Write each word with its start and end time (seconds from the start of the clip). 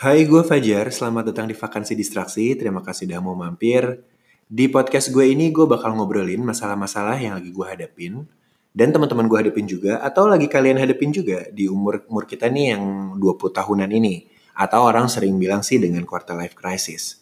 Hai, 0.00 0.24
gue 0.24 0.40
Fajar. 0.40 0.88
Selamat 0.88 1.28
datang 1.28 1.44
di 1.44 1.52
Vakansi 1.52 1.92
Distraksi. 1.92 2.56
Terima 2.56 2.80
kasih 2.80 3.04
udah 3.04 3.20
mau 3.20 3.36
mampir. 3.36 4.00
Di 4.48 4.64
podcast 4.72 5.12
gue 5.12 5.28
ini 5.28 5.52
gue 5.52 5.68
bakal 5.68 5.92
ngobrolin 5.92 6.40
masalah-masalah 6.40 7.20
yang 7.20 7.36
lagi 7.36 7.52
gue 7.52 7.66
hadapin. 7.68 8.24
Dan 8.72 8.96
teman-teman 8.96 9.28
gue 9.28 9.36
hadapin 9.44 9.68
juga. 9.68 10.00
Atau 10.00 10.24
lagi 10.24 10.48
kalian 10.48 10.80
hadapin 10.80 11.12
juga 11.12 11.52
di 11.52 11.68
umur-umur 11.68 12.24
kita 12.24 12.48
nih 12.48 12.72
yang 12.72 12.84
20 13.20 13.52
tahunan 13.52 13.92
ini. 13.92 14.24
Atau 14.56 14.88
orang 14.88 15.04
sering 15.12 15.36
bilang 15.36 15.60
sih 15.60 15.76
dengan 15.76 16.08
quarter 16.08 16.32
life 16.32 16.56
crisis. 16.56 17.20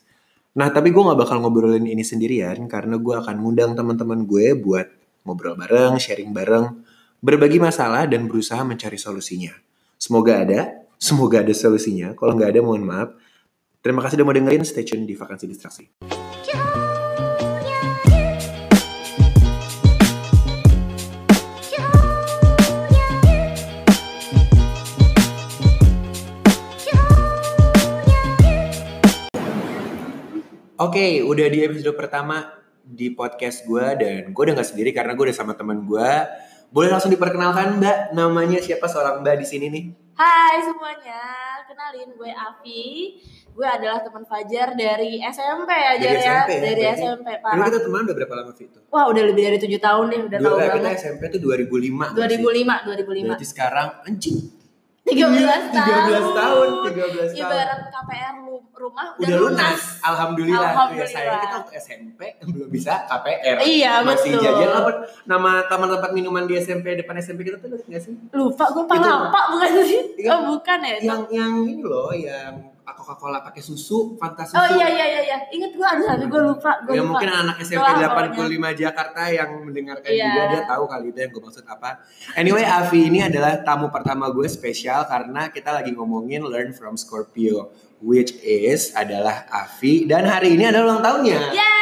Nah, 0.54 0.70
tapi 0.70 0.95
gue 0.95 1.02
gak 1.02 1.18
bakal 1.18 1.42
ngobrolin 1.42 1.82
ini 1.82 2.06
sendirian. 2.06 2.62
Karena 2.70 2.95
gue 2.95 3.14
akan 3.18 3.42
ngundang 3.42 3.74
teman-teman 3.74 4.22
gue 4.22 4.54
buat 4.54 4.86
ngobrol 5.26 5.58
bareng, 5.58 5.98
sharing 5.98 6.30
bareng. 6.30 6.79
Berbagi 7.26 7.58
masalah 7.58 8.06
dan 8.06 8.30
berusaha 8.30 8.62
mencari 8.62 9.02
solusinya. 9.02 9.50
Semoga 9.98 10.46
ada, 10.46 10.77
semoga 10.99 11.41
ada 11.41 11.55
solusinya. 11.55 12.12
Kalau 12.19 12.35
nggak 12.35 12.59
ada 12.59 12.61
mohon 12.61 12.83
maaf. 12.83 13.15
Terima 13.79 14.02
kasih 14.02 14.20
udah 14.20 14.27
mau 14.27 14.34
dengerin. 14.34 14.66
Stay 14.66 14.83
tune 14.83 15.06
di 15.06 15.15
Vakansi 15.15 15.47
Distraksi. 15.47 15.87
Oke, 30.78 31.27
udah 31.27 31.47
di 31.51 31.59
episode 31.67 31.91
pertama 31.98 32.55
di 32.87 33.11
podcast 33.11 33.67
gue 33.67 33.83
dan 33.98 34.30
gue 34.30 34.42
udah 34.47 34.55
nggak 34.55 34.70
sendiri 34.70 34.91
karena 34.95 35.19
gue 35.19 35.27
udah 35.27 35.34
sama 35.34 35.59
teman 35.59 35.83
gue. 35.83 36.11
Boleh 36.70 36.87
langsung 36.87 37.11
diperkenalkan 37.11 37.83
Mbak, 37.83 38.15
namanya 38.15 38.62
siapa 38.62 38.87
seorang 38.87 39.27
Mbak 39.27 39.37
di 39.42 39.47
sini 39.47 39.67
nih? 39.75 40.08
Hai 40.18 40.58
semuanya, 40.60 41.22
kenalin 41.62 42.10
gue 42.10 42.27
Avi. 42.27 43.22
Gue 43.48 43.62
adalah 43.62 44.02
teman 44.02 44.22
Fajar 44.22 44.74
dari 44.74 45.22
SMP 45.24 45.66
ya, 45.69 45.92
Dari 45.94 46.19
ya. 46.19 46.42
SMP 46.42 46.50
ya, 46.52 46.60
Dari 46.60 46.83
berarti. 46.83 46.94
SMP, 47.00 47.28
Dulu 47.28 47.42
parah. 47.44 47.66
kita 47.66 47.78
teman 47.80 48.00
udah 48.02 48.16
berapa 48.19 48.34
lama 48.34 48.50
Vi 48.52 48.64
itu? 48.64 48.78
Wah, 48.88 49.05
udah 49.06 49.22
lebih 49.25 49.42
dari 49.47 49.58
tujuh 49.58 49.78
tahun 49.78 50.05
deh, 50.10 50.20
udah 50.27 50.38
Dulu 50.38 50.47
tahu 50.48 50.58
kita 50.58 50.78
banget. 50.80 50.98
SMP 50.98 51.22
tuh 51.28 51.41
2005. 51.41 52.06
nggak 52.08 52.28
sih? 52.30 52.42
2005, 52.42 52.75
2005. 52.84 53.30
Berarti 53.30 53.47
sekarang 53.47 53.88
anjing 54.05 54.38
13 55.09 55.73
13 55.73 55.73
tahun. 55.73 56.31
tahun, 56.37 56.69
13 56.84 57.33
tahun. 57.33 57.41
Ibarat 57.41 57.81
KPR 57.89 58.34
rumah 58.78 59.06
udah, 59.19 59.27
udah 59.27 59.39
lunas. 59.42 59.81
Alhamdulillah. 60.00 60.55
tuh 60.55 60.65
ya 60.65 60.73
Alhamdulillah. 60.73 61.11
saya 61.11 61.31
kita 61.42 61.56
waktu 61.59 61.73
SMP 61.77 62.20
belum 62.55 62.69
bisa 62.70 62.92
KPR. 63.11 63.56
Iya, 63.61 63.92
Masih 64.06 64.31
betul. 64.39 64.45
jajan 64.47 64.70
apa 64.70 64.91
nama 65.27 65.50
taman 65.67 65.89
tempat 65.98 66.11
minuman 66.15 66.45
di 66.47 66.55
SMP 66.56 66.95
depan 66.95 67.19
SMP 67.19 67.42
kita 67.42 67.59
tuh 67.59 67.69
nggak 67.75 68.00
sih? 68.00 68.15
Lupa 68.31 68.65
gue 68.70 68.84
palapa 68.87 69.41
bukan 69.53 69.69
sih? 69.83 70.00
Iya. 70.19 70.31
Oh, 70.31 70.41
bukan 70.55 70.78
ya? 70.81 70.97
Yang 71.03 71.20
yang 71.34 71.53
ini 71.67 71.83
loh, 71.83 72.11
yang 72.15 72.53
Coca-Cola 72.92 73.41
pakai 73.41 73.58
susu, 73.58 74.14
Fanta 74.14 74.42
susu. 74.42 74.55
Oh 74.55 74.69
iya 74.70 74.86
iya 74.86 75.06
iya 75.08 75.20
iya. 75.22 75.39
Ingat 75.48 75.72
gue 75.72 75.86
ada 75.86 76.05
tapi 76.14 76.25
gue 76.25 76.42
lupa, 76.42 76.70
gue 76.83 76.92
Ya 76.92 77.00
lupa. 77.00 77.11
mungkin 77.11 77.28
anak 77.31 77.56
SMP 77.58 77.81
Itulah 77.81 78.11
85 78.28 78.48
Jakarta 78.78 79.22
yang 79.27 79.50
mendengarkan 79.61 80.08
Iya. 80.08 80.25
juga 80.27 80.42
dia 80.47 80.62
tahu 80.64 80.84
kali 80.84 81.06
itu 81.09 81.19
yang 81.19 81.31
gue 81.31 81.42
maksud 81.42 81.64
apa. 81.64 81.91
Anyway, 82.34 82.62
Avi 82.62 83.00
ini 83.05 83.20
adalah 83.20 83.61
tamu 83.61 83.89
pertama 83.89 84.28
gue 84.28 84.47
spesial 84.47 85.05
karena 85.05 85.48
kita 85.48 85.72
lagi 85.72 85.91
ngomongin 85.91 86.41
Learn 86.42 86.70
from 86.70 86.94
Scorpio 86.94 87.69
which 87.98 88.31
is 88.41 88.92
adalah 88.92 89.42
Avi 89.48 90.05
dan 90.05 90.22
hari 90.22 90.55
ini 90.55 90.64
adalah 90.64 90.92
ulang 90.92 91.03
tahunnya. 91.03 91.41
Yeay! 91.50 91.77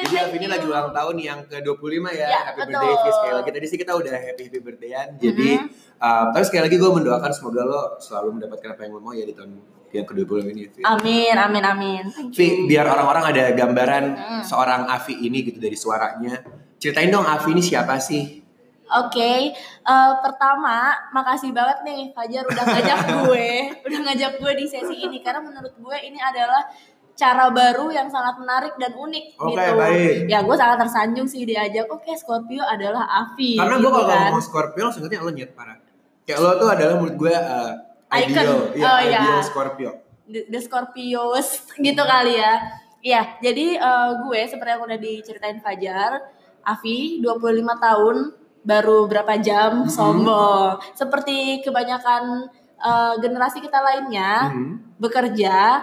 Jadi 0.00 0.14
thank 0.16 0.24
Avi 0.24 0.36
ini 0.36 0.46
you. 0.46 0.52
lagi 0.52 0.64
ulang 0.64 0.90
tahun 0.90 1.16
yang 1.18 1.40
ke-25 1.44 2.04
ya. 2.08 2.26
Ya, 2.26 2.40
happy 2.44 2.60
betul. 2.60 2.70
birthday 2.72 2.92
Avi 2.94 3.10
sekali 3.12 3.32
lagi. 3.34 3.50
Tadi 3.50 3.66
sih 3.66 3.78
kita 3.78 3.92
udah 3.92 4.14
happy 4.16 4.42
happy 4.44 4.58
birthdayan. 4.58 5.08
Jadi 5.16 5.48
Mhm. 5.56 5.66
uh, 5.98 6.24
tapi 6.30 6.44
sekali 6.44 6.62
lagi 6.64 6.76
gue 6.76 6.90
mendoakan 6.92 7.30
semoga 7.30 7.62
lo 7.62 7.80
selalu 7.98 8.28
mendapatkan 8.36 8.68
apa 8.72 8.80
yang 8.80 8.92
lo 8.92 9.00
mau 9.00 9.12
ya 9.12 9.22
di 9.22 9.32
tahun 9.32 9.50
yang 9.90 10.04
ke-25 10.04 10.44
ini. 10.46 10.62
Vi. 10.68 10.80
Amin 10.82 11.34
amin 11.34 11.64
amin. 11.64 12.04
You. 12.30 12.66
biar 12.66 12.84
orang-orang 12.84 13.24
ada 13.26 13.44
gambaran 13.50 14.04
Hmm. 14.10 14.42
seorang 14.42 14.84
Avi 14.86 15.16
ini 15.18 15.42
gitu 15.42 15.58
dari 15.58 15.74
suaranya. 15.74 16.44
Ceritain 16.76 17.08
dong 17.08 17.24
Avi 17.24 17.50
ini 17.50 17.60
siapa 17.60 17.96
sih? 17.98 18.44
Oke, 18.88 19.52
eh, 19.52 20.12
pertama 20.18 20.80
makasih 21.10 21.52
banget 21.52 21.84
nih 21.84 22.08
Fajar 22.10 22.40
udah 22.42 22.64
ngajak 22.64 22.98
gue, 23.20 23.50
udah 23.84 23.98
ngajak 24.02 24.32
gue 24.38 24.52
di 24.54 24.64
sesi 24.64 24.96
ini 24.98 25.20
karena 25.20 25.44
menurut 25.44 25.76
gue 25.76 25.96
ini 26.00 26.16
adalah 26.16 26.64
cara 27.12 27.50
baru 27.50 27.90
yang 27.90 28.06
sangat 28.06 28.38
menarik 28.38 28.72
dan 28.78 28.94
unik 28.94 29.24
Oke, 29.36 29.52
gitu. 29.52 29.74
baik. 29.74 30.14
Ya 30.24 30.38
gue 30.40 30.56
sangat 30.56 30.78
tersanjung 30.80 31.26
sih 31.26 31.44
diajak. 31.44 31.84
Oke, 31.90 32.14
Scorpio 32.14 32.62
adalah 32.62 33.04
Avi. 33.04 33.58
Karena 33.58 33.76
gue 33.76 33.82
gitu 33.82 33.92
kalau 33.92 34.08
kan. 34.08 34.20
ngomong 34.30 34.40
Scorpio 34.40 34.82
langsung 34.86 35.02
lo 35.04 35.32
nyet 35.34 35.50
parah. 35.52 35.76
Kayak 36.24 36.38
lo 36.40 36.50
tuh 36.56 36.68
adalah 36.70 36.94
menurut 36.96 37.16
gue 37.18 37.34
uh, 37.34 37.72
Icon. 38.10 38.30
ideal, 38.30 38.60
iya, 38.72 38.84
Oh, 38.86 38.98
iya. 39.00 39.20
ideal 39.20 39.42
Scorpio. 39.42 39.90
the, 40.24 40.40
the 40.46 40.58
Scorpios 40.58 41.48
gitu 41.78 42.02
kali 42.02 42.36
ya. 42.36 42.54
Iya, 42.98 43.22
jadi 43.38 43.66
eh, 43.76 44.10
gue 44.18 44.40
seperti 44.44 44.70
yang 44.70 44.82
udah 44.82 44.98
diceritain 44.98 45.58
Fajar, 45.58 46.18
Avi 46.62 47.18
25 47.18 47.38
tahun 47.78 48.16
baru 48.60 49.06
berapa 49.06 49.38
jam 49.38 49.84
Mhm. 49.84 49.88
sombong. 49.88 50.76
Seperti 50.92 51.60
kebanyakan 51.62 52.48
eh, 52.78 53.14
generasi 53.18 53.58
kita 53.58 53.78
lainnya 53.78 54.50
Mhm. 54.50 54.98
bekerja 54.98 55.82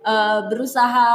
eh, 0.00 0.40
berusaha 0.46 1.08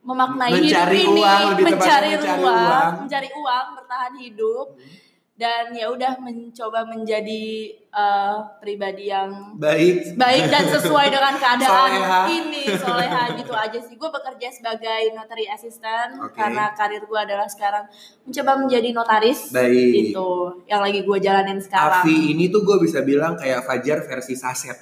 memaknai 0.00 0.50
Mencari 0.56 0.96
hidup 0.98 1.12
ini, 1.12 1.20
uang, 1.20 1.40
tepatnya 1.52 1.66
mencari, 1.68 2.08
mencari 2.10 2.40
uang, 2.40 2.56
uang. 2.56 2.92
mencari 3.00 3.28
uang, 3.30 3.66
bertahan 3.76 4.14
hidup 4.16 4.66
dan 5.40 5.72
ya 5.72 5.88
udah 5.88 6.20
mencoba 6.20 6.84
menjadi 6.84 7.44
eh, 7.72 8.36
pribadi 8.60 9.08
yang 9.08 9.56
Baik. 9.56 10.12
baik 10.14 10.44
dan 10.46 10.68
sesuai 10.68 11.08
dengan 11.08 11.32
keadaan 11.34 11.90
Soleha. 11.96 12.20
ini 12.28 12.64
soleha 12.76 13.22
gitu 13.32 13.50
aja 13.50 13.80
sih 13.80 13.96
gue 13.96 14.10
bekerja 14.10 14.52
sebagai 14.52 15.16
notary 15.16 15.48
assistant 15.48 16.20
Oke. 16.20 16.36
karena 16.36 16.76
karir 16.76 17.00
gue 17.00 17.16
adalah 17.18 17.48
sekarang 17.48 17.88
mencoba 18.22 18.52
menjadi 18.60 18.88
notaris 18.92 19.48
Baik. 19.48 20.12
gitu 20.12 20.28
yang 20.68 20.84
lagi 20.84 21.00
gue 21.00 21.18
jalanin 21.18 21.56
sekarang 21.56 22.04
Avi 22.04 22.36
ini 22.36 22.52
tuh 22.52 22.60
gue 22.60 22.76
bisa 22.78 23.00
bilang 23.00 23.32
kayak 23.32 23.64
Fajar 23.64 24.04
versi 24.04 24.36
saset. 24.36 24.76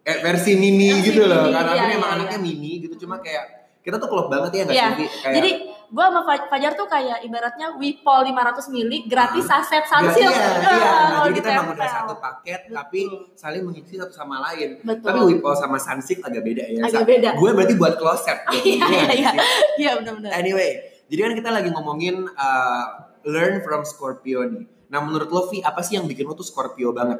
Eh 0.00 0.18
versi 0.18 0.56
mini 0.56 0.90
Versi 0.90 1.06
gitu 1.06 1.22
loh. 1.22 1.44
mini, 1.44 1.54
Karena 1.54 1.72
iya, 1.72 1.82
Avi 1.84 1.92
emang 1.94 2.10
iya, 2.10 2.16
anaknya 2.18 2.38
iya. 2.40 2.42
mini 2.42 2.72
gitu. 2.80 2.94
Cuma 3.04 3.20
kayak 3.20 3.44
kita 3.80 4.00
tuh 4.00 4.08
klop 4.08 4.26
banget 4.26 4.50
ya 4.50 4.62
nggak 4.64 4.74
Iya, 4.74 4.88
sih? 4.96 5.08
Kayak, 5.12 5.34
jadi 5.36 5.50
gue 5.90 5.98
sama 6.00 6.22
Fa- 6.22 6.46
Fajar 6.46 6.72
tuh 6.72 6.86
kayak 6.86 7.18
ibaratnya 7.20 7.74
Wipol 7.74 8.22
500 8.24 8.70
mili 8.70 9.04
gratis 9.04 9.42
saset 9.42 9.82
Sunsilk 9.82 10.22
Iya, 10.22 10.48
iya. 10.62 10.70
Ah, 10.86 11.06
Nah, 11.10 11.18
jadi 11.20 11.34
kita 11.36 11.48
emang 11.52 11.68
udah 11.72 11.88
satu 11.88 12.14
paket, 12.16 12.60
Betul. 12.64 12.76
tapi 12.78 13.00
saling 13.34 13.62
mengisi 13.62 13.94
satu 13.94 14.12
sama 14.12 14.38
lain. 14.40 14.78
Betul. 14.80 15.04
Tapi 15.04 15.20
Wipol 15.28 15.52
sama 15.52 15.76
Sunsilk 15.76 16.22
agak 16.22 16.40
beda 16.40 16.64
ya. 16.64 16.80
Agak 16.80 17.02
Sa- 17.02 17.08
beda. 17.08 17.28
Gue 17.34 17.50
berarti 17.50 17.74
buat 17.74 17.94
kloset. 17.96 18.38
iya 18.62 18.86
iya 18.86 19.04
iya 19.12 19.28
sih? 19.28 19.40
iya 19.78 19.90
benar-benar 19.96 20.30
Anyway, 20.32 20.70
jadi 21.06 21.20
kan 21.20 21.32
kita 21.34 21.50
lagi 21.50 21.68
ngomongin 21.68 22.22
uh, 22.30 22.84
learn 23.22 23.58
from 23.60 23.82
Scorpio 23.82 24.46
nih. 24.46 24.62
Nah 24.86 24.98
menurut 25.00 25.26
lo 25.26 25.42
Vi, 25.46 25.58
apa 25.60 25.82
sih 25.82 25.94
yang 25.94 26.06
bikin 26.06 26.22
lo 26.22 26.32
tuh 26.32 26.42
Scorpio 26.42 26.90
banget? 26.90 27.18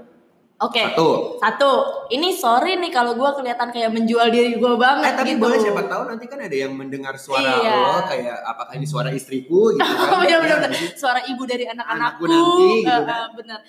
Oke 0.61 0.83
Satu. 0.87 1.09
satu 1.37 1.71
ini 2.09 2.31
sorry 2.31 2.77
nih 2.77 2.89
kalau 2.89 3.13
gue 3.15 3.31
kelihatan 3.35 3.69
kayak 3.69 3.91
menjual 3.91 4.29
diri 4.29 4.55
gue 4.55 4.75
banget 4.77 5.09
Eh 5.09 5.17
tapi 5.17 5.31
gitu 5.31 5.41
boleh 5.41 5.59
siapa 5.59 5.83
tahu 5.85 6.03
nanti 6.07 6.25
kan 6.25 6.39
ada 6.39 6.53
yang 6.55 6.73
mendengar 6.73 7.17
suara 7.17 7.59
Iya. 7.59 7.75
lo 7.75 8.05
kayak 8.05 8.37
apakah 8.47 8.73
ini 8.75 8.85
suara 8.85 9.09
istriku 9.11 9.73
gitu 9.73 9.81
kan? 9.81 10.11
Oh 10.15 10.23
iya 10.23 10.37
Iya 10.37 10.57
benar 10.59 10.71
suara 10.95 11.21
ibu 11.23 11.43
dari 11.45 11.65
Anakku 11.65 11.89
anak-anakku. 11.89 12.25
nanti, 12.27 12.65
gitu 12.79 12.91
Eh, 12.91 13.01
kan. 13.03 13.29
benar. 13.33 13.61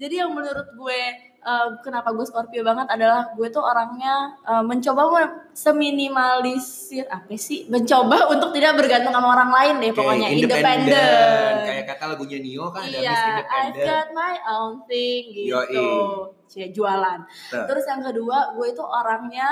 Jadi 0.00 0.14
yang 0.16 0.32
menurut 0.32 0.72
gue 0.72 1.00
eh, 1.20 1.68
kenapa 1.80 2.08
gue 2.10 2.24
Scorpio 2.24 2.60
banget 2.60 2.88
adalah 2.88 3.30
gue 3.30 3.48
tuh 3.48 3.60
orangnya 3.60 4.14
eh, 4.42 4.64
mencoba 4.64 5.02
me- 5.06 5.34
seminimalisir 5.52 7.04
apa 7.06 7.36
sih? 7.36 7.68
Mencoba 7.68 8.28
untuk 8.28 8.50
tidak 8.50 8.76
bergantung 8.76 9.12
sama 9.12 9.28
orang 9.30 9.50
lain 9.50 9.74
deh 9.76 9.82
Kayak 9.86 9.96
pokoknya 9.96 10.28
independen. 10.32 11.52
Kayak 11.62 11.84
kata 11.86 12.04
lagunya 12.08 12.38
Nio 12.40 12.66
kan 12.68 12.82
ada 12.82 12.90
Iya, 12.90 13.00
Miss 13.02 13.20
I've 13.20 13.28
Independent. 13.30 13.86
got 13.86 14.08
my 14.12 14.34
own 14.48 14.72
thing 14.84 15.22
gitu. 15.30 15.52
Yoi. 15.52 15.84
Cie 16.46 16.66
jualan. 16.70 17.18
Tuh. 17.46 17.64
Terus 17.68 17.84
yang 17.86 18.02
kedua, 18.02 18.36
gue 18.52 18.66
itu 18.66 18.82
orangnya 18.82 19.48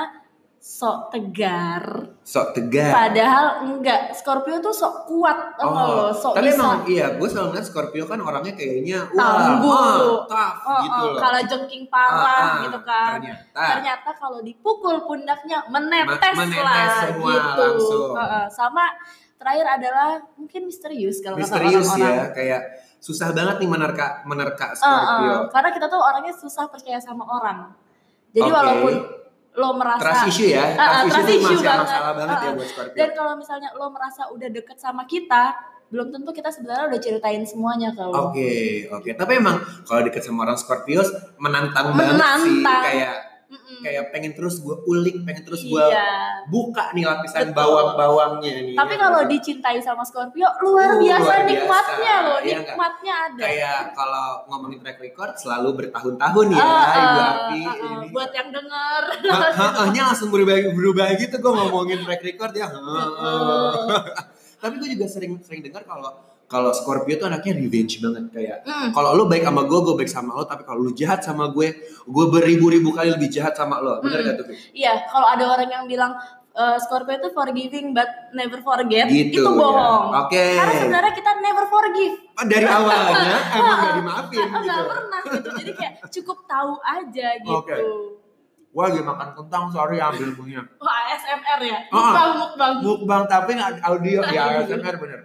sok 0.59 1.07
tegar. 1.09 1.83
Sok 2.21 2.51
tegar. 2.51 2.91
Padahal 2.91 3.45
enggak, 3.63 4.11
Scorpio 4.11 4.59
tuh 4.59 4.69
sok 4.69 5.07
kuat, 5.07 5.55
lo? 5.57 6.11
sok 6.11 6.31
Oh, 6.31 6.35
tapi 6.35 6.51
bisa. 6.51 6.59
emang 6.59 6.79
iya, 6.85 7.05
gue 7.11 7.25
selalu 7.25 7.47
ngeliat 7.49 7.65
Scorpio 7.65 8.03
kan 8.03 8.19
orangnya 8.19 8.53
kayaknya 8.53 9.07
wah, 9.09 9.55
Tangguh. 9.55 9.71
ah, 9.71 10.27
tough 10.27 10.57
Oh, 10.61 10.79
gitu 10.81 10.99
oh, 10.99 11.07
loh. 11.09 11.17
kalau 11.17 11.39
jengking 11.41 11.83
parah 11.87 12.19
Ah, 12.19 12.35
ah, 12.37 12.55
gitu 12.61 12.79
kan. 12.81 13.17
Ternyata. 13.17 13.63
Ternyata 13.71 14.09
kalau 14.13 14.39
dipukul 14.39 14.95
pundaknya 15.01 15.63
menetes, 15.65 16.35
menetes 16.37 16.59
lah 16.61 16.87
semua 17.03 17.31
gitu. 17.33 17.61
langsung. 17.63 18.03
Heeh, 18.13 18.45
sama 18.49 18.83
terakhir 19.35 19.65
adalah 19.69 20.09
mungkin 20.35 20.61
misterius 20.65 21.23
kalau 21.23 21.35
kata 21.35 21.43
misterius 21.47 21.87
orang-orang. 21.87 22.11
ya, 22.11 22.25
kayak 22.29 22.61
susah 22.99 23.31
banget 23.31 23.55
nih 23.57 23.69
menerka 23.69 24.07
menerka 24.23 24.75
Scorpio. 24.75 25.31
uh, 25.31 25.39
karena 25.47 25.69
kita 25.71 25.87
tuh 25.87 25.97
orangnya 25.97 26.35
susah 26.35 26.67
percaya 26.67 26.99
sama 26.99 27.23
orang. 27.23 27.71
Jadi 28.29 28.43
Oke. 28.43 28.53
walaupun 28.53 28.93
lo 29.59 29.75
merasa 29.75 29.99
Trust 29.99 30.23
issue 30.29 30.49
ya, 30.49 30.71
ah, 30.73 31.03
trust 31.03 31.03
issue 31.03 31.11
trust 31.11 31.29
issue 31.29 31.43
masih 31.51 31.67
banget. 31.67 31.83
masalah 31.85 32.11
banget 32.15 32.31
Ah, 32.31 32.41
ya 32.41 32.51
buat 32.53 32.67
Scorpio. 32.69 32.95
dan 32.95 33.09
kalau 33.11 33.33
misalnya 33.35 33.69
lo 33.73 33.85
merasa 33.89 34.21
udah 34.29 34.49
deket 34.49 34.77
sama 34.77 35.03
kita, 35.03 35.43
belum 35.89 36.07
tentu 36.09 36.29
kita 36.31 36.47
sebenarnya 36.47 36.85
udah 36.87 36.99
ceritain 36.99 37.43
semuanya 37.43 37.89
ke 37.91 37.99
lo. 37.99 38.29
Oke, 38.29 38.51
oke. 38.87 39.09
Tapi 39.11 39.31
emang 39.35 39.57
kalau 39.83 40.01
deket 40.01 40.21
sama 40.21 40.43
orang 40.43 40.55
Scorpio 40.55 41.03
menantang, 41.35 41.91
banget 41.91 42.15
sih 42.39 42.55
Menantang. 42.55 42.83
kayak. 42.83 43.15
Kayak 43.79 44.11
pengen 44.11 44.31
terus 44.35 44.59
gue 44.59 44.75
ulik, 44.85 45.23
pengen 45.23 45.43
terus 45.47 45.63
gue 45.63 45.83
iya. 45.89 46.43
buka 46.51 46.91
nih 46.91 47.03
lapisan 47.07 47.51
bawang-bawangnya 47.55 48.53
nih. 48.69 48.75
Tapi 48.75 48.93
ya 48.95 48.99
kalau 48.99 49.21
kan? 49.23 49.31
dicintai 49.31 49.79
sama 49.79 50.03
Scorpio 50.05 50.49
luar 50.63 50.89
Uh, 50.89 50.97
biasa 50.99 51.21
luar 51.21 51.41
biasa. 51.43 51.49
nikmatnya 51.51 52.15
loh, 52.25 52.39
Iya 52.41 52.57
nikmatnya 52.65 53.13
ada. 53.29 53.41
kayak 53.45 53.79
kalau 53.93 54.27
ngomongin 54.49 54.79
track 54.81 54.99
record 54.99 55.31
selalu 55.37 55.69
bertahun-tahun 55.85 56.45
ya, 56.49 56.57
Ibu 56.59 56.69
ah, 56.69 56.85
Api 57.29 57.61
ah, 57.61 57.69
ah. 57.69 57.75
ini. 57.77 58.07
buat 58.09 58.31
yang 58.33 58.49
denger. 58.49 59.01
Heeh, 59.29 59.87
langsung 60.01 60.29
berubah 60.33 60.55
berubah 60.73 61.05
gitu 61.15 61.35
gue 61.37 61.51
ngomongin 61.53 61.99
track 62.03 62.21
record 62.25 62.53
ya. 62.57 62.67
heeh. 62.67 63.73
Tapi 64.61 64.73
gue 64.75 64.89
juga 64.99 65.07
sering 65.07 65.39
sering 65.39 65.63
dengar 65.63 65.87
kalau 65.87 66.28
kalau 66.49 66.73
Scorpio 66.73 67.13
tuh 67.15 67.29
anaknya 67.29 67.53
revenge 67.55 68.01
banget 68.01 68.23
kayak 68.29 68.57
Hmm. 68.61 68.89
kalau 68.89 69.13
lu 69.13 69.23
baik 69.23 69.45
sama 69.45 69.63
gue, 69.63 69.79
gue 69.79 69.95
baik 69.95 70.09
sama 70.09 70.33
lo. 70.33 70.43
Tapi 70.43 70.63
kalau 70.63 70.81
lu 70.81 70.91
jahat 70.91 71.21
sama 71.21 71.47
gue, 71.47 71.67
gue 72.03 72.25
beribu-ribu 72.27 72.89
kali 72.89 73.09
lebih 73.09 73.29
jahat 73.29 73.53
sama 73.53 73.77
lo. 73.77 74.01
Bener 74.01 74.19
Hmm. 74.19 74.27
gak 74.27 74.35
tuh? 74.39 74.45
Iya, 74.71 75.05
kalau 75.05 75.29
ada 75.29 75.45
orang 75.47 75.69
yang 75.69 75.85
bilang 75.85 76.17
eh, 76.51 76.75
Scorpio 76.77 77.15
itu 77.15 77.29
forgiving 77.29 77.93
but 77.93 78.09
never 78.33 78.59
forget, 78.59 79.05
Gitu. 79.07 79.37
itu 79.37 79.47
bohong. 79.47 80.11
ya. 80.11 80.19
Oke. 80.19 80.45
Karena 80.57 80.73
sebenarnya 80.75 81.13
kita 81.13 81.31
never 81.39 81.65
forgive. 81.67 82.15
Oh, 82.33 82.43
dari 82.43 82.67
awalnya 82.67 83.37
emang 83.55 83.77
gak 83.79 83.93
dimaafin 83.95 84.37
Nggak 84.41 84.59
gitu. 84.59 84.89
pernah 84.89 85.19
gitu. 85.23 85.49
Jadi 85.55 85.71
kayak 85.71 85.93
cukup 86.09 86.37
tahu 86.45 86.73
aja 86.81 87.27
gitu. 87.37 87.53
Oke. 87.55 87.75
Gue 88.69 88.83
lagi 88.83 88.99
makan 88.99 89.29
kentang, 89.35 89.63
sorry 89.71 89.97
ambil 89.97 90.29
punya. 90.31 90.61
Wah, 90.77 90.99
ASMR 91.07 91.59
ya. 91.63 91.79
Oh, 91.87 91.95
ah. 91.95 92.01
Mukbang, 92.01 92.31
mukbang. 92.35 92.73
Mukbang 92.81 93.23
tapi 93.25 93.49
nggak 93.55 93.71
audio 93.79 94.19
ya 94.19 94.29
Iya. 94.29 94.43
ASMR 94.59 94.95
bener. 94.99 95.19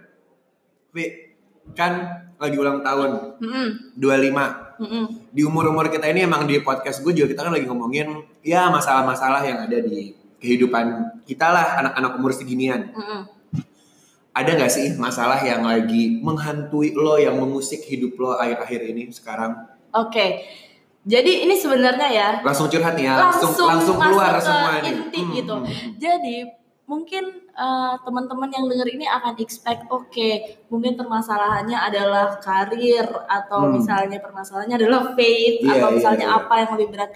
Fi, 0.95 1.35
kan 1.75 1.91
lagi 2.39 2.55
ulang 2.55 2.79
tahun 2.79 3.35
Mm-mm, 3.43 3.99
25 3.99 4.79
mm-mm. 4.79 5.05
di 5.35 5.41
umur-umur 5.43 5.91
kita 5.91 6.07
ini 6.07 6.23
emang 6.23 6.47
di 6.47 6.63
podcast 6.63 7.03
gue 7.03 7.11
juga 7.11 7.35
kita 7.35 7.43
kan 7.43 7.51
lagi 7.51 7.67
ngomongin 7.67 8.15
ya 8.39 8.71
masalah-masalah 8.71 9.43
yang 9.43 9.59
ada 9.59 9.83
di 9.83 10.15
kehidupan 10.39 10.85
kita 11.27 11.51
lah 11.51 11.83
anak-anak 11.83 12.11
umur 12.15 12.31
seginian. 12.31 12.95
Mm-mm. 12.95 13.21
Ada 14.31 14.51
nggak 14.55 14.71
sih 14.71 14.87
masalah 14.95 15.39
yang 15.43 15.63
lagi 15.63 16.19
menghantui 16.19 16.91
lo 16.91 17.15
yang 17.15 17.39
mengusik 17.39 17.83
hidup 17.87 18.15
lo 18.15 18.35
akhir-akhir 18.35 18.95
ini 18.95 19.11
sekarang? 19.11 19.51
Oke. 19.91 20.43
Jadi 21.05 21.45
ini 21.45 21.53
sebenarnya 21.53 22.07
ya 22.09 22.29
Langsung 22.41 22.65
curhat 22.65 22.97
nih 22.97 23.05
ya, 23.05 23.15
langsung 23.29 23.53
Langsung 23.53 23.67
langsung 23.69 23.97
keluar 24.01 24.35
ke 24.35 24.41
semua 24.43 24.71
nih. 24.81 24.91
inti 24.91 25.19
Hmm, 25.21 25.31
gitu. 25.37 25.55
hmm, 25.55 25.65
hmm. 25.67 25.91
Jadi 26.01 26.35
mungkin 26.85 27.25
eh, 27.49 27.93
teman-teman 27.99 28.45
yang 28.47 28.65
denger 28.65 28.87
ini 28.87 29.05
akan 29.05 29.33
expect 29.37 29.89
oke 29.89 30.29
mungkin 30.67 30.93
permasalahannya 30.93 31.73
adalah 31.73 32.37
karir 32.37 33.03
atau 33.25 33.65
Hmm. 33.65 33.73
misalnya 33.73 34.17
permasalahannya 34.19 34.77
adalah 34.77 35.01
faith 35.13 35.59
Iya, 35.59 35.71
atau 35.75 35.89
iya, 35.89 35.95
misalnya 35.95 36.27
iya. 36.27 36.37
apa 36.37 36.53
yang 36.55 36.69
lebih 36.73 36.89
berat. 36.91 37.09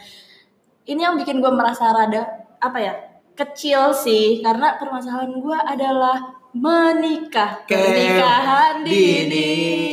Ini 0.83 1.01
yang 1.03 1.15
bikin 1.15 1.37
gue 1.37 1.51
merasa 1.51 1.85
rada 1.89 2.21
apa 2.57 2.77
ya 2.77 2.93
kecil 3.31 3.93
sih 3.93 4.41
karena 4.41 4.73
permasalahan 4.75 5.31
gue 5.31 5.57
adalah 5.63 6.17
menikah 6.51 7.61
Ke- 7.63 7.77
pernikahan 7.77 8.81
dini. 8.81 8.97
dini 9.21 9.49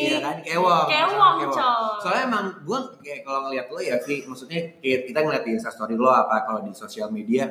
ya 0.09 0.19
kan 0.19 0.37
kewong 0.41 0.89
Kewong, 0.89 1.35
Kewong. 1.39 1.53
coy. 1.53 2.01
soalnya 2.01 2.23
emang 2.25 2.45
gue 2.61 2.79
kayak 2.99 3.21
kalau 3.23 3.41
ngeliat 3.45 3.67
lo 3.67 3.79
ya 3.79 3.97
Vi 4.01 4.25
maksudnya 4.25 4.61
kayak 4.75 5.01
kita 5.05 5.19
ngeliat 5.21 5.43
di 5.43 5.53
instastory 5.53 5.95
lo 5.95 6.09
apa 6.09 6.43
kalau 6.43 6.61
di 6.61 6.73
sosial 6.73 7.09
media 7.09 7.45